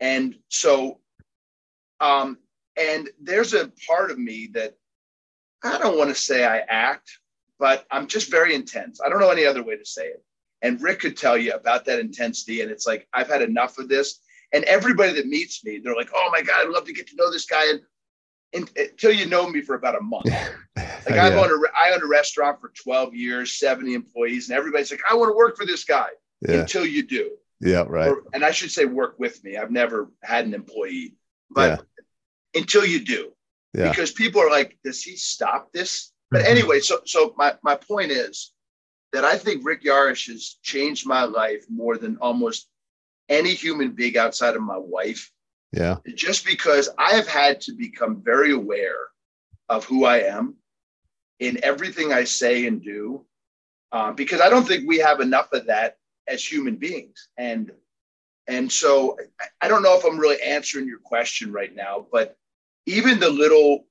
[0.00, 1.00] and so
[2.00, 2.38] um
[2.76, 4.74] and there's a part of me that
[5.64, 7.10] i don't want to say i act
[7.58, 10.22] but i'm just very intense i don't know any other way to say it
[10.62, 13.88] and rick could tell you about that intensity and it's like i've had enough of
[13.88, 14.20] this
[14.52, 17.16] and everybody that meets me they're like oh my god i'd love to get to
[17.16, 17.80] know this guy and
[18.52, 20.30] until you know me for about a month
[21.10, 21.40] like I've yeah.
[21.40, 25.30] owned a, owned a restaurant for 12 years, 70 employees, and everybody's like, I want
[25.30, 26.08] to work for this guy
[26.40, 26.56] yeah.
[26.60, 27.32] until you do.
[27.60, 27.84] Yeah.
[27.88, 28.08] Right.
[28.08, 29.56] Or- and I should say work with me.
[29.56, 31.16] I've never had an employee,
[31.50, 31.84] but
[32.54, 33.32] until you do,
[33.74, 33.90] Yeah.
[33.90, 36.12] because people are like, does he stop this?
[36.30, 36.50] But Mhm.
[36.50, 38.52] anyway, so so my, my point is
[39.12, 42.68] that I think Rick Yarosh has changed my life more than almost
[43.28, 45.30] any human being outside of my wife,
[45.72, 45.96] Yeah.
[46.14, 49.08] just because I have had to become very aware
[49.68, 50.54] of who I am
[51.40, 53.26] in everything I say and do,
[53.92, 57.28] uh, because I don't think we have enough of that as human beings.
[57.36, 57.72] And
[58.46, 62.38] and so I- I don't know if I'm really answering your question right now, but
[62.86, 63.86] even the little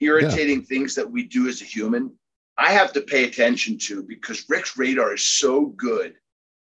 [0.00, 2.18] irritating things that we do as a human,
[2.58, 6.16] I have to pay attention to because Rick's radar is so good.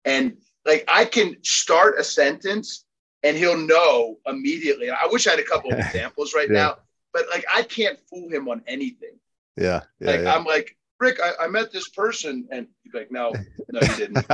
[0.07, 2.87] And like I can start a sentence
[3.25, 4.91] and he'll know immediately.
[4.91, 6.63] I wish I had a couple of examples right Yeah.
[6.63, 6.77] now,
[7.13, 9.19] but like I can't fool him on anything.
[9.57, 9.83] Yeah.
[10.01, 10.11] Yeah.
[10.11, 10.35] Like yeah.
[10.35, 13.33] I'm like, Rick, I, I met this person, and he's like, No,
[13.73, 14.25] no, you didn't.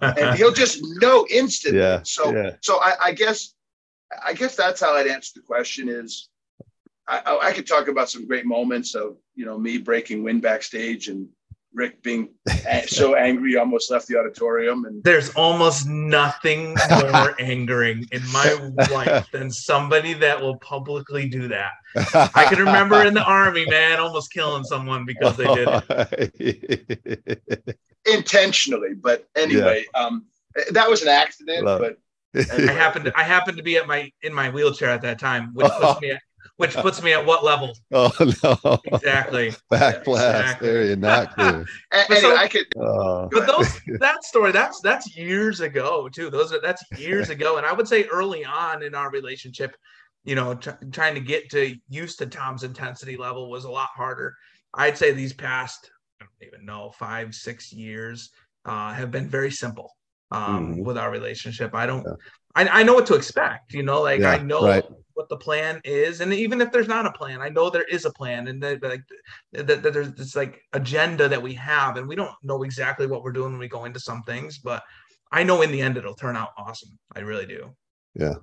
[0.00, 1.80] and he'll just know instantly.
[1.80, 2.50] Yeah, So yeah.
[2.62, 3.54] so I, I guess
[4.24, 6.28] I guess that's how I'd answer the question is
[7.06, 10.42] I, I, I could talk about some great moments of you know me breaking wind
[10.42, 11.28] backstage and
[11.74, 12.30] Rick being
[12.86, 18.52] so angry almost left the auditorium and There's almost nothing more angering in my
[18.90, 21.72] life than somebody that will publicly do that.
[22.34, 25.68] I can remember in the army, man, almost killing someone because they did
[26.38, 27.78] it.
[28.06, 28.94] intentionally.
[28.94, 30.26] But anyway, um,
[30.70, 31.64] that was an accident.
[31.64, 31.98] Love but
[32.34, 35.54] I happened to, I happened to be at my in my wheelchair at that time,
[35.54, 36.20] which puts me at
[36.58, 38.12] which puts me at what level oh
[38.44, 38.78] no.
[38.92, 39.52] exactly.
[39.70, 40.40] Back blast.
[40.40, 40.68] Exactly.
[40.68, 41.66] There you not clear.
[41.92, 43.28] a- But so- I could Oh.
[43.32, 46.28] But those that story that's that's years ago too.
[46.30, 49.74] Those are that's years ago, and I would say early on in our relationship,
[50.24, 53.88] you know, tr- trying to get to used to Tom's intensity level was a lot
[53.94, 54.34] harder.
[54.74, 55.90] I'd say these past
[56.20, 58.30] I don't even know five six years
[58.64, 59.92] uh, have been very simple
[60.30, 60.84] um, Mhm.
[60.84, 61.74] with our relationship.
[61.74, 62.04] I don't.
[62.04, 62.12] Yeah.
[62.58, 64.84] I, I know what to expect, you know, like I know right.
[65.14, 68.04] what the plan is, and even if there's not a plan, I know there is
[68.04, 69.04] a plan, and that like
[69.52, 73.22] that, that there's this like agenda that we have, and we don't know exactly what
[73.22, 74.82] we're doing when we go into some things, but
[75.30, 76.98] I know in the end it'll turn out awesome.
[77.14, 77.70] I really do.
[78.14, 78.34] Yeah.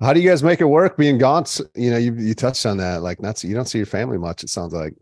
[0.00, 1.44] How do you guys make it work being gone?
[1.74, 3.02] You know, you you touched on that.
[3.02, 4.44] Like, not you don't see your family much.
[4.44, 4.94] It sounds like.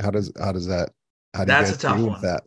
[0.00, 0.90] How does how does that?
[1.34, 2.22] How do That's you a guys tough deal with one.
[2.22, 2.42] that?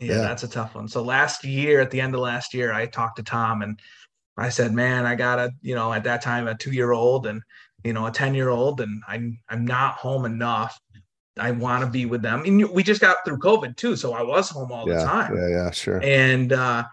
[0.00, 0.88] Yeah, yeah, that's a tough one.
[0.88, 3.78] So last year, at the end of last year, I talked to Tom and
[4.36, 7.42] I said, "Man, I got a, you know, at that time a two-year-old and
[7.84, 10.80] you know a ten-year-old, and I'm I'm not home enough.
[11.38, 12.44] I want to be with them.
[12.44, 15.36] And we just got through COVID too, so I was home all yeah, the time.
[15.36, 16.00] Yeah, yeah, sure.
[16.02, 16.84] And uh,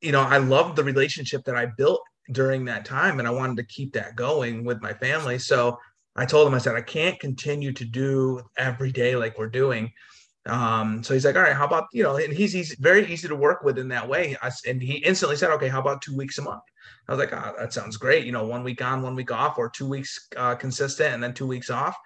[0.00, 2.02] you know, I loved the relationship that I built
[2.32, 5.38] during that time, and I wanted to keep that going with my family.
[5.38, 5.78] So
[6.16, 9.92] I told him, I said, I can't continue to do every day like we're doing.
[10.50, 13.28] Um, so he's like, all right, how about, you know, and he's, he's very easy
[13.28, 14.36] to work with in that way.
[14.42, 16.62] I, and he instantly said, okay, how about two weeks a month?
[17.08, 18.26] I was like, oh, that sounds great.
[18.26, 21.34] You know, one week on, one week off, or two weeks uh, consistent and then
[21.34, 21.96] two weeks off.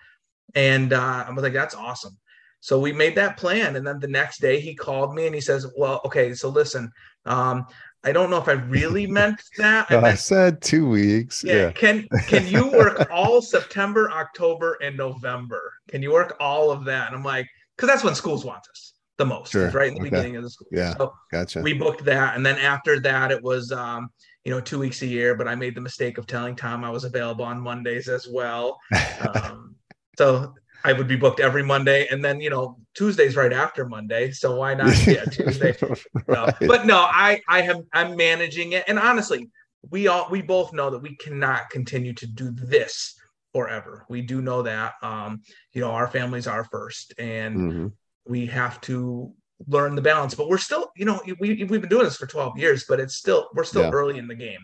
[0.54, 2.18] And uh, I was like, that's awesome.
[2.60, 3.76] So we made that plan.
[3.76, 6.92] And then the next day he called me and he says, well, okay, so listen,
[7.24, 7.66] um,
[8.04, 9.86] I don't know if I really meant that.
[9.88, 11.42] I, meant, I said two weeks.
[11.42, 11.72] Yeah, yeah.
[11.72, 15.72] Can can you work all September, October, and November?
[15.88, 17.06] Can you work all of that?
[17.06, 19.70] And I'm like, because that's when schools want us the most, sure.
[19.70, 20.10] right in the okay.
[20.10, 20.68] beginning of the school.
[20.72, 21.60] Yeah, so gotcha.
[21.60, 24.10] We booked that, and then after that, it was um,
[24.44, 25.34] you know two weeks a year.
[25.34, 28.78] But I made the mistake of telling Tom I was available on Mondays as well.
[29.34, 29.76] Um,
[30.16, 30.54] so
[30.84, 34.56] I would be booked every Monday, and then you know Tuesday's right after Monday, so
[34.56, 34.94] why not?
[35.06, 35.76] Yeah, Tuesday.
[35.82, 36.06] right.
[36.28, 36.48] no.
[36.66, 39.48] But no, I I have I'm managing it, and honestly,
[39.90, 43.14] we all we both know that we cannot continue to do this
[43.54, 44.04] forever.
[44.08, 44.94] We do know that.
[45.02, 45.42] Um,
[45.72, 47.86] you know, our families are first, and mm-hmm.
[48.26, 49.32] we have to
[49.68, 50.34] learn the balance.
[50.34, 53.14] But we're still, you know, we we've been doing this for 12 years, but it's
[53.14, 53.90] still we're still yeah.
[53.90, 54.60] early in the game.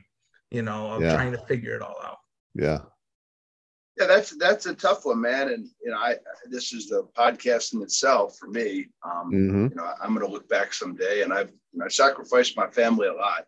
[0.51, 1.15] You know, of yeah.
[1.15, 2.19] trying to figure it all out.
[2.55, 2.81] Yeah,
[4.01, 5.49] yeah, that's that's a tough one, man.
[5.49, 6.17] And you know, I
[6.49, 8.89] this is the podcast in itself for me.
[9.05, 9.67] Um, mm-hmm.
[9.69, 12.67] You know, I'm going to look back someday, and I've you know, I sacrificed my
[12.69, 13.45] family a lot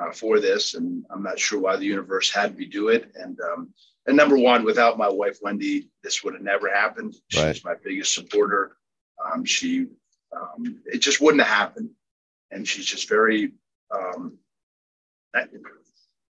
[0.00, 3.10] uh, for this, and I'm not sure why the universe had me do it.
[3.14, 3.74] And um,
[4.06, 7.14] and number one, without my wife Wendy, this would have never happened.
[7.28, 7.60] She's right.
[7.64, 8.76] my biggest supporter.
[9.24, 9.86] Um, she,
[10.36, 11.90] um, it just wouldn't have happened,
[12.50, 13.52] and she's just very.
[13.94, 14.38] Um,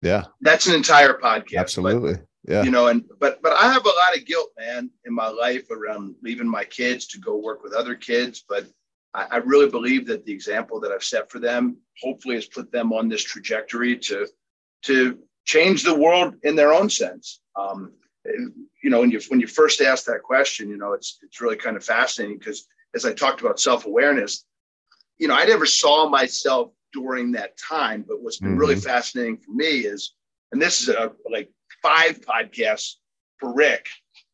[0.01, 1.57] yeah, that's an entire podcast.
[1.57, 2.13] Absolutely.
[2.13, 2.63] But, yeah.
[2.63, 5.69] You know, and but but I have a lot of guilt, man, in my life
[5.69, 8.45] around leaving my kids to go work with other kids.
[8.47, 8.65] But
[9.13, 12.71] I, I really believe that the example that I've set for them hopefully has put
[12.71, 14.27] them on this trajectory to
[14.83, 17.41] to change the world in their own sense.
[17.57, 17.93] Um,
[18.83, 21.55] you know, when you when you first asked that question, you know, it's it's really
[21.55, 24.45] kind of fascinating because as I talked about self awareness,
[25.17, 28.03] you know, I never saw myself during that time.
[28.07, 28.59] But what's been mm-hmm.
[28.59, 30.15] really fascinating for me is,
[30.51, 31.49] and this is a like
[31.81, 32.95] five podcasts
[33.39, 33.87] for Rick,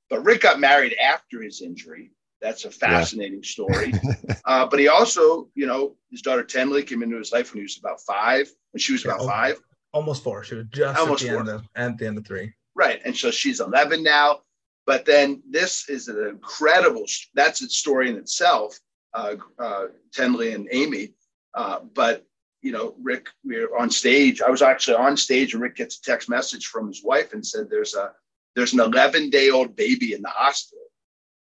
[0.09, 2.11] but Rick got married after his injury.
[2.41, 3.49] That's a fascinating yeah.
[3.49, 3.93] story.
[4.45, 7.63] uh, but he also, you know, his daughter Tenley came into his life when he
[7.63, 9.61] was about five, when she was about yeah, five.
[9.93, 10.43] Almost four.
[10.43, 11.39] She was just almost at the, four.
[11.39, 12.53] End of, at the end of three.
[12.76, 13.01] Right.
[13.05, 14.39] And so she's 11 now.
[14.86, 18.78] But then this is an incredible, that's a story in itself,
[19.13, 21.13] uh, uh, Tenley and Amy.
[21.53, 22.26] Uh, but
[22.63, 24.41] you know, Rick, we are on stage.
[24.41, 27.45] I was actually on stage, and Rick gets a text message from his wife and
[27.45, 28.13] said, "There's a
[28.55, 30.86] there's an 11 day old baby in the hospital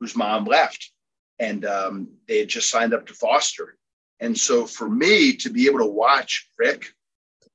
[0.00, 0.90] whose mom left,
[1.38, 3.78] and um, they had just signed up to foster."
[4.18, 6.86] And so, for me to be able to watch Rick,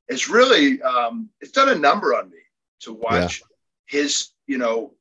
[0.07, 2.39] it's really um, it's done a number on me
[2.81, 3.43] to watch.
[3.91, 4.93] His, you know,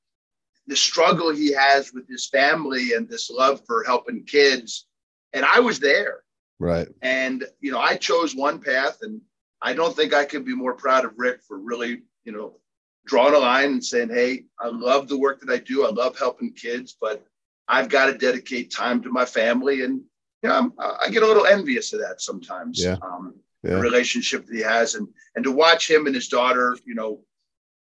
[0.66, 4.86] the struggle he has with his family and this love for helping kids.
[5.32, 6.22] And I was there
[6.60, 6.88] Right.
[7.00, 9.20] And, you know, I chose one path and
[9.62, 12.58] I don't think I could be more proud of Rick for really, you know,
[13.06, 15.86] drawing a line and saying, Hey, I love the work that I do.
[15.86, 17.24] I love helping kids, but
[17.66, 19.84] I've got to dedicate time to my family.
[19.84, 20.02] And,
[20.42, 22.84] you know, I'm, i get a little envious of that sometimes.
[22.84, 22.96] Yeah.
[23.00, 23.76] Um, yeah.
[23.76, 27.20] The relationship that he has and, and to watch him and his daughter, you know,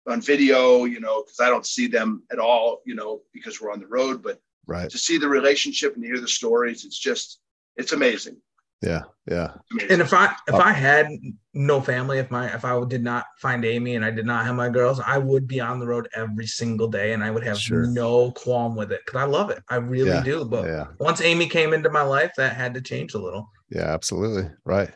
[0.06, 3.72] on video, you know, because I don't see them at all, you know, because we're
[3.72, 4.88] on the road, but right.
[4.88, 7.40] to see the relationship and to hear the stories, it's just,
[7.76, 8.36] it's amazing.
[8.82, 9.54] Yeah, yeah.
[9.88, 11.08] And if I if uh, I had
[11.54, 14.54] no family, if my if I did not find Amy and I did not have
[14.54, 17.58] my girls, I would be on the road every single day, and I would have
[17.58, 17.86] sure.
[17.86, 19.62] no qualm with it because I love it.
[19.70, 20.44] I really yeah, do.
[20.44, 20.86] But yeah.
[21.00, 23.50] once Amy came into my life, that had to change a little.
[23.70, 24.50] Yeah, absolutely.
[24.64, 24.90] Right.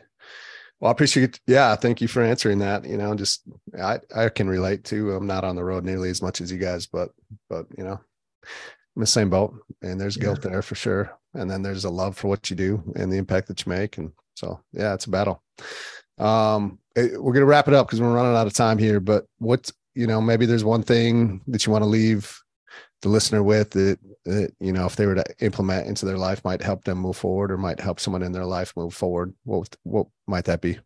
[0.81, 1.39] Well, I appreciate.
[1.47, 2.83] Yeah, thank you for answering that.
[2.85, 3.43] You know, just
[3.79, 5.13] I I can relate to.
[5.13, 7.11] I'm not on the road nearly as much as you guys, but
[7.49, 7.99] but you know,
[8.43, 10.23] I'm the same boat, and there's yeah.
[10.23, 13.17] guilt there for sure and then there's a love for what you do and the
[13.17, 15.41] impact that you make and so yeah it's a battle
[16.17, 19.25] um eh, we're gonna wrap it up because we're running out of time here but
[19.37, 22.40] what you know maybe there's one thing that you want to leave
[23.01, 26.43] the listener with that, that you know if they were to implement into their life
[26.43, 29.75] might help them move forward or might help someone in their life move forward what
[29.83, 30.79] what might that be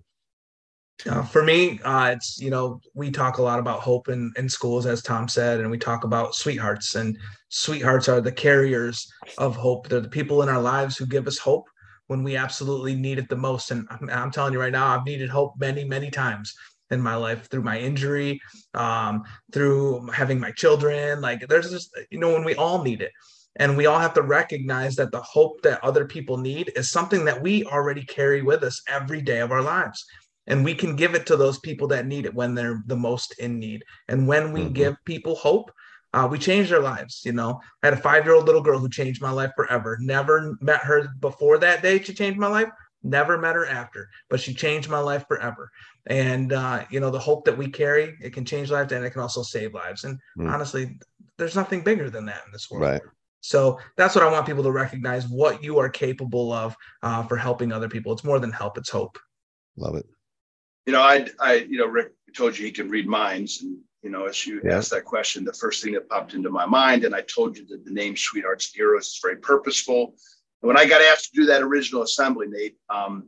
[1.09, 4.47] uh, for me, uh, it's you know we talk a lot about hope in, in
[4.47, 7.17] schools, as Tom said, and we talk about sweethearts, and
[7.49, 9.05] sweethearts are the carriers
[9.37, 9.89] of hope.
[9.89, 11.67] They're the people in our lives who give us hope.
[12.07, 13.71] when we absolutely need it the most.
[13.71, 16.53] And I'm, I'm telling you right now, I've needed hope many, many times
[16.91, 18.39] in my life through my injury,
[18.73, 21.21] um, through having my children.
[21.21, 23.11] Like there's just, you know, when we all need it.
[23.57, 27.23] And we all have to recognize that the hope that other people need is something
[27.25, 30.05] that we already carry with us every day of our lives.
[30.47, 33.39] And we can give it to those people that need it when they're the most
[33.39, 33.83] in need.
[34.09, 34.73] And when we mm-hmm.
[34.73, 35.71] give people hope,
[36.13, 37.21] uh, we changed their lives.
[37.25, 39.97] You know, I had a five year old little girl who changed my life forever.
[39.99, 42.01] Never met her before that day.
[42.01, 42.69] She changed my life.
[43.05, 45.69] Never met her after, but she changed my life forever.
[46.07, 49.11] And uh, you know, the hope that we carry, it can change lives and it
[49.11, 50.05] can also save lives.
[50.05, 50.51] And mm.
[50.51, 50.97] honestly,
[51.37, 52.83] there's nothing bigger than that in this world.
[52.83, 53.01] Right.
[53.41, 57.37] So that's what I want people to recognize what you are capable of uh, for
[57.37, 58.11] helping other people.
[58.11, 59.19] It's more than help; it's hope.
[59.77, 60.07] Love it.
[60.87, 64.09] You know, I, I, you know, Rick told you he can read minds, and you
[64.09, 64.77] know, as you yeah.
[64.77, 67.67] asked that question, the first thing that popped into my mind, and I told you
[67.67, 70.15] that the name Sweethearts and Heroes is very purposeful.
[70.65, 73.27] And when I got asked to do that original assembly, Nate, um,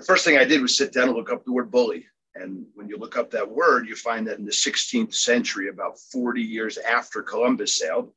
[0.00, 2.04] the first thing I did was sit down and look up the word bully.
[2.34, 6.00] And when you look up that word, you find that in the 16th century, about
[6.00, 8.10] 40 years after Columbus sailed,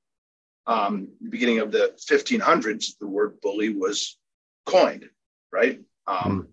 [0.66, 4.18] um, the beginning of the 1500s, the word bully was
[4.66, 5.08] coined,
[5.52, 5.80] right?
[6.08, 6.48] Um, mm.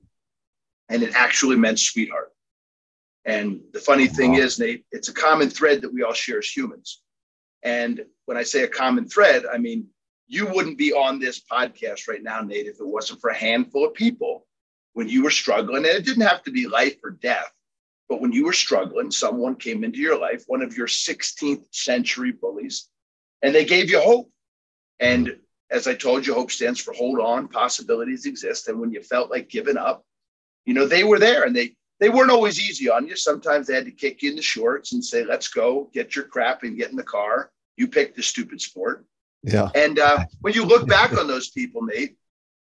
[0.91, 2.35] And it actually meant sweetheart.
[3.25, 6.55] And the funny thing is, Nate, it's a common thread that we all share as
[6.55, 7.01] humans.
[7.63, 9.87] And when I say a common thread, I mean,
[10.27, 13.87] you wouldn't be on this podcast right now, Nate, if it wasn't for a handful
[13.87, 14.47] of people
[14.95, 15.79] when you were struggling.
[15.79, 17.53] And it didn't have to be life or death,
[18.09, 22.33] but when you were struggling, someone came into your life, one of your 16th century
[22.33, 22.89] bullies,
[23.43, 24.31] and they gave you hope.
[25.01, 25.37] And
[25.71, 28.69] as I told you, hope stands for hold on, possibilities exist.
[28.69, 30.05] And when you felt like giving up,
[30.65, 33.17] you know, they were there and they they weren't always easy on you.
[33.17, 36.25] Sometimes they had to kick you in the shorts and say, let's go, get your
[36.25, 37.51] crap and get in the car.
[37.77, 39.05] You picked the stupid sport.
[39.45, 39.71] Yeah.
[39.75, 42.17] And uh, when you look back on those people, Nate,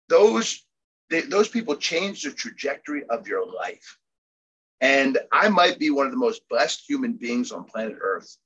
[0.10, 0.64] those
[1.10, 3.98] they, those people changed the trajectory of your life.
[4.82, 8.38] And I might be one of the most blessed human beings on planet Earth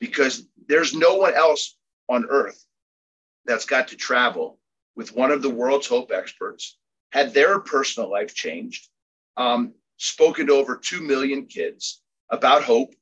[0.00, 1.76] because there's no one else
[2.08, 2.64] on Earth
[3.44, 4.58] that's got to travel
[4.94, 6.78] with one of the world's hope experts,
[7.12, 8.88] had their personal life changed,
[9.36, 12.94] um, spoken to over 2 million kids about hope.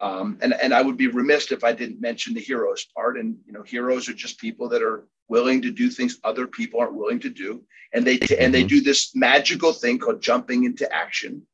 [0.00, 3.18] Um, and, and I would be remiss if I didn't mention the heroes part.
[3.18, 6.80] And, you know, heroes are just people that are willing to do things other people
[6.80, 7.62] aren't willing to do.
[7.92, 8.68] And they, and they mm-hmm.
[8.68, 11.46] do this magical thing called jumping into action.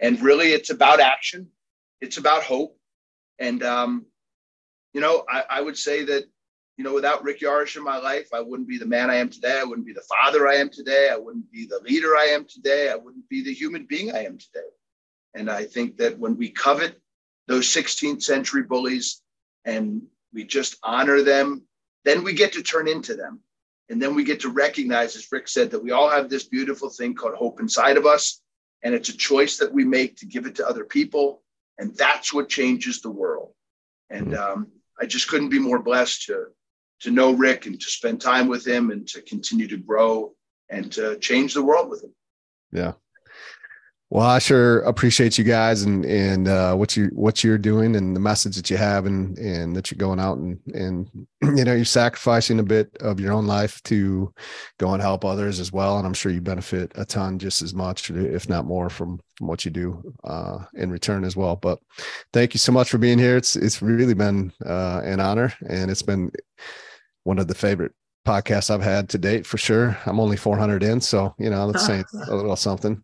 [0.00, 1.48] And really it's about action.
[2.00, 2.76] It's about hope.
[3.38, 4.06] And, um,
[4.92, 6.24] you know, I, I would say that
[6.76, 9.28] you know, without Rick Yarosh in my life, I wouldn't be the man I am
[9.28, 9.60] today.
[9.60, 11.08] I wouldn't be the father I am today.
[11.12, 12.90] I wouldn't be the leader I am today.
[12.90, 14.66] I wouldn't be the human being I am today.
[15.34, 17.00] And I think that when we covet
[17.46, 19.22] those 16th century bullies
[19.64, 21.62] and we just honor them,
[22.04, 23.40] then we get to turn into them.
[23.90, 26.88] And then we get to recognize, as Rick said, that we all have this beautiful
[26.88, 28.40] thing called hope inside of us.
[28.82, 31.42] And it's a choice that we make to give it to other people.
[31.78, 33.52] And that's what changes the world.
[34.10, 34.68] And um,
[35.00, 36.46] I just couldn't be more blessed to
[37.00, 40.32] to know Rick and to spend time with him and to continue to grow
[40.70, 42.14] and to change the world with him.
[42.72, 42.92] Yeah.
[44.10, 48.14] Well, I sure appreciate you guys and and uh, what you what you're doing and
[48.14, 51.10] the message that you have and and that you're going out and and
[51.58, 54.32] you know you're sacrificing a bit of your own life to
[54.78, 55.96] go and help others as well.
[55.98, 59.48] And I'm sure you benefit a ton just as much, if not more, from from
[59.48, 61.56] what you do uh, in return as well.
[61.56, 61.80] But
[62.32, 63.36] thank you so much for being here.
[63.36, 66.30] It's it's really been uh, an honor, and it's been
[67.24, 67.92] one of the favorite
[68.26, 69.98] podcasts I've had to date for sure.
[70.06, 73.02] I'm only 400 in, so you know that's saying a little something.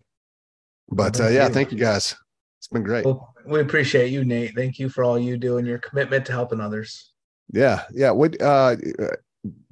[0.90, 2.16] But uh, yeah, thank you guys.
[2.58, 3.04] It's been great.
[3.04, 4.54] Well, we appreciate you, Nate.
[4.54, 7.12] Thank you for all you do and your commitment to helping others.
[7.52, 8.10] Yeah, yeah.
[8.10, 8.76] What uh,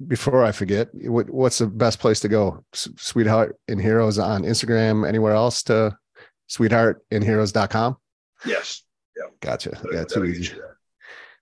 [0.07, 2.63] before I forget, what, what's the best place to go?
[2.73, 5.07] Sweetheart and Heroes on Instagram.
[5.07, 5.97] Anywhere else to
[6.49, 7.97] sweetheartandheroes.com?
[8.45, 8.83] Yes.
[9.17, 9.29] Yeah.
[9.41, 9.79] Gotcha.
[9.91, 10.53] Yeah, too easy.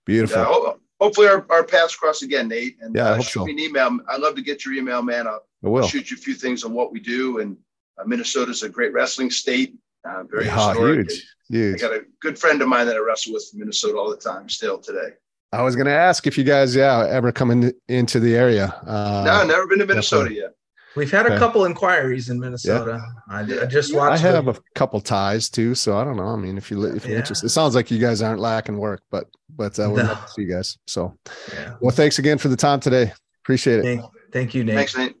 [0.04, 0.38] Beautiful.
[0.38, 2.76] Yeah, hopefully our, our paths cross again, Nate.
[2.80, 3.44] And yeah, I uh, hope shoot so.
[3.44, 3.98] me an email.
[4.08, 5.26] I'd love to get your email, man.
[5.26, 5.86] I'll, I will.
[5.86, 7.38] shoot you a few things on what we do.
[7.40, 7.56] And
[7.98, 9.74] uh, Minnesota's a great wrestling state.
[10.04, 11.10] Uh, very yeah, historic.
[11.10, 11.82] Huge, huge.
[11.82, 14.16] I got a good friend of mine that I wrestle with from Minnesota all the
[14.16, 15.14] time, still today.
[15.52, 18.66] I was going to ask if you guys, yeah, ever come in, into the area.
[18.86, 20.54] Uh, no, never been to Minnesota yet.
[20.96, 23.00] We've had a couple inquiries in Minnesota.
[23.30, 23.36] Yeah.
[23.36, 24.24] I, I, just watched.
[24.24, 26.26] I have the, a couple ties too, so I don't know.
[26.26, 27.20] I mean, if you if you're yeah.
[27.20, 30.08] interested, it sounds like you guys aren't lacking work, but but uh, we'd no.
[30.08, 30.76] love to see you guys.
[30.86, 31.16] So,
[31.52, 31.74] yeah.
[31.80, 33.12] well, thanks again for the time today.
[33.44, 33.82] Appreciate it.
[33.82, 34.74] Thank, thank you, Nate.
[34.74, 35.14] Thanks, Nate.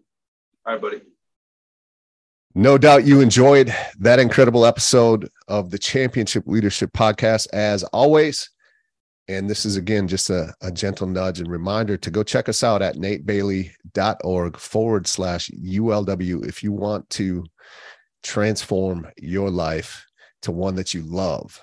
[0.66, 1.02] All right, buddy.
[2.58, 7.46] No doubt you enjoyed that incredible episode of the Championship Leadership Podcast.
[7.52, 8.50] As always,
[9.28, 12.64] And this is again just a, a gentle nudge and reminder to go check us
[12.64, 17.44] out at natebailey.org forward slash ULW if you want to
[18.24, 20.04] transform your life
[20.42, 21.62] to one that you love,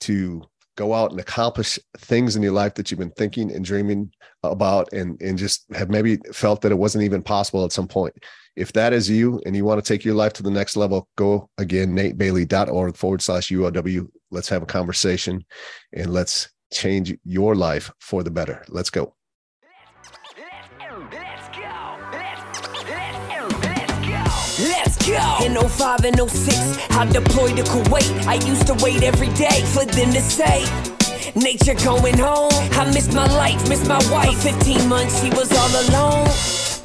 [0.00, 0.42] to
[0.74, 4.10] go out and accomplish things in your life that you've been thinking and dreaming
[4.42, 8.14] about and, and just have maybe felt that it wasn't even possible at some point.
[8.58, 11.08] If that is you and you want to take your life to the next level,
[11.16, 14.08] go again, natebailey.org forward slash ULW.
[14.32, 15.44] Let's have a conversation
[15.92, 18.64] and let's change your life for the better.
[18.68, 19.14] Let's go.
[19.62, 20.10] Let's
[20.76, 21.08] go.
[21.12, 21.48] Let's
[22.82, 23.06] let's
[24.96, 25.06] go.
[25.06, 25.38] Let's go.
[25.46, 28.26] In 05 and 06, I deployed to Kuwait.
[28.26, 30.64] I used to wait every day for them to say,
[31.36, 32.50] Nature going home.
[32.72, 34.34] I missed my life, missed my wife.
[34.42, 36.57] For 15 months, she was all alone.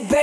[0.00, 0.21] baby.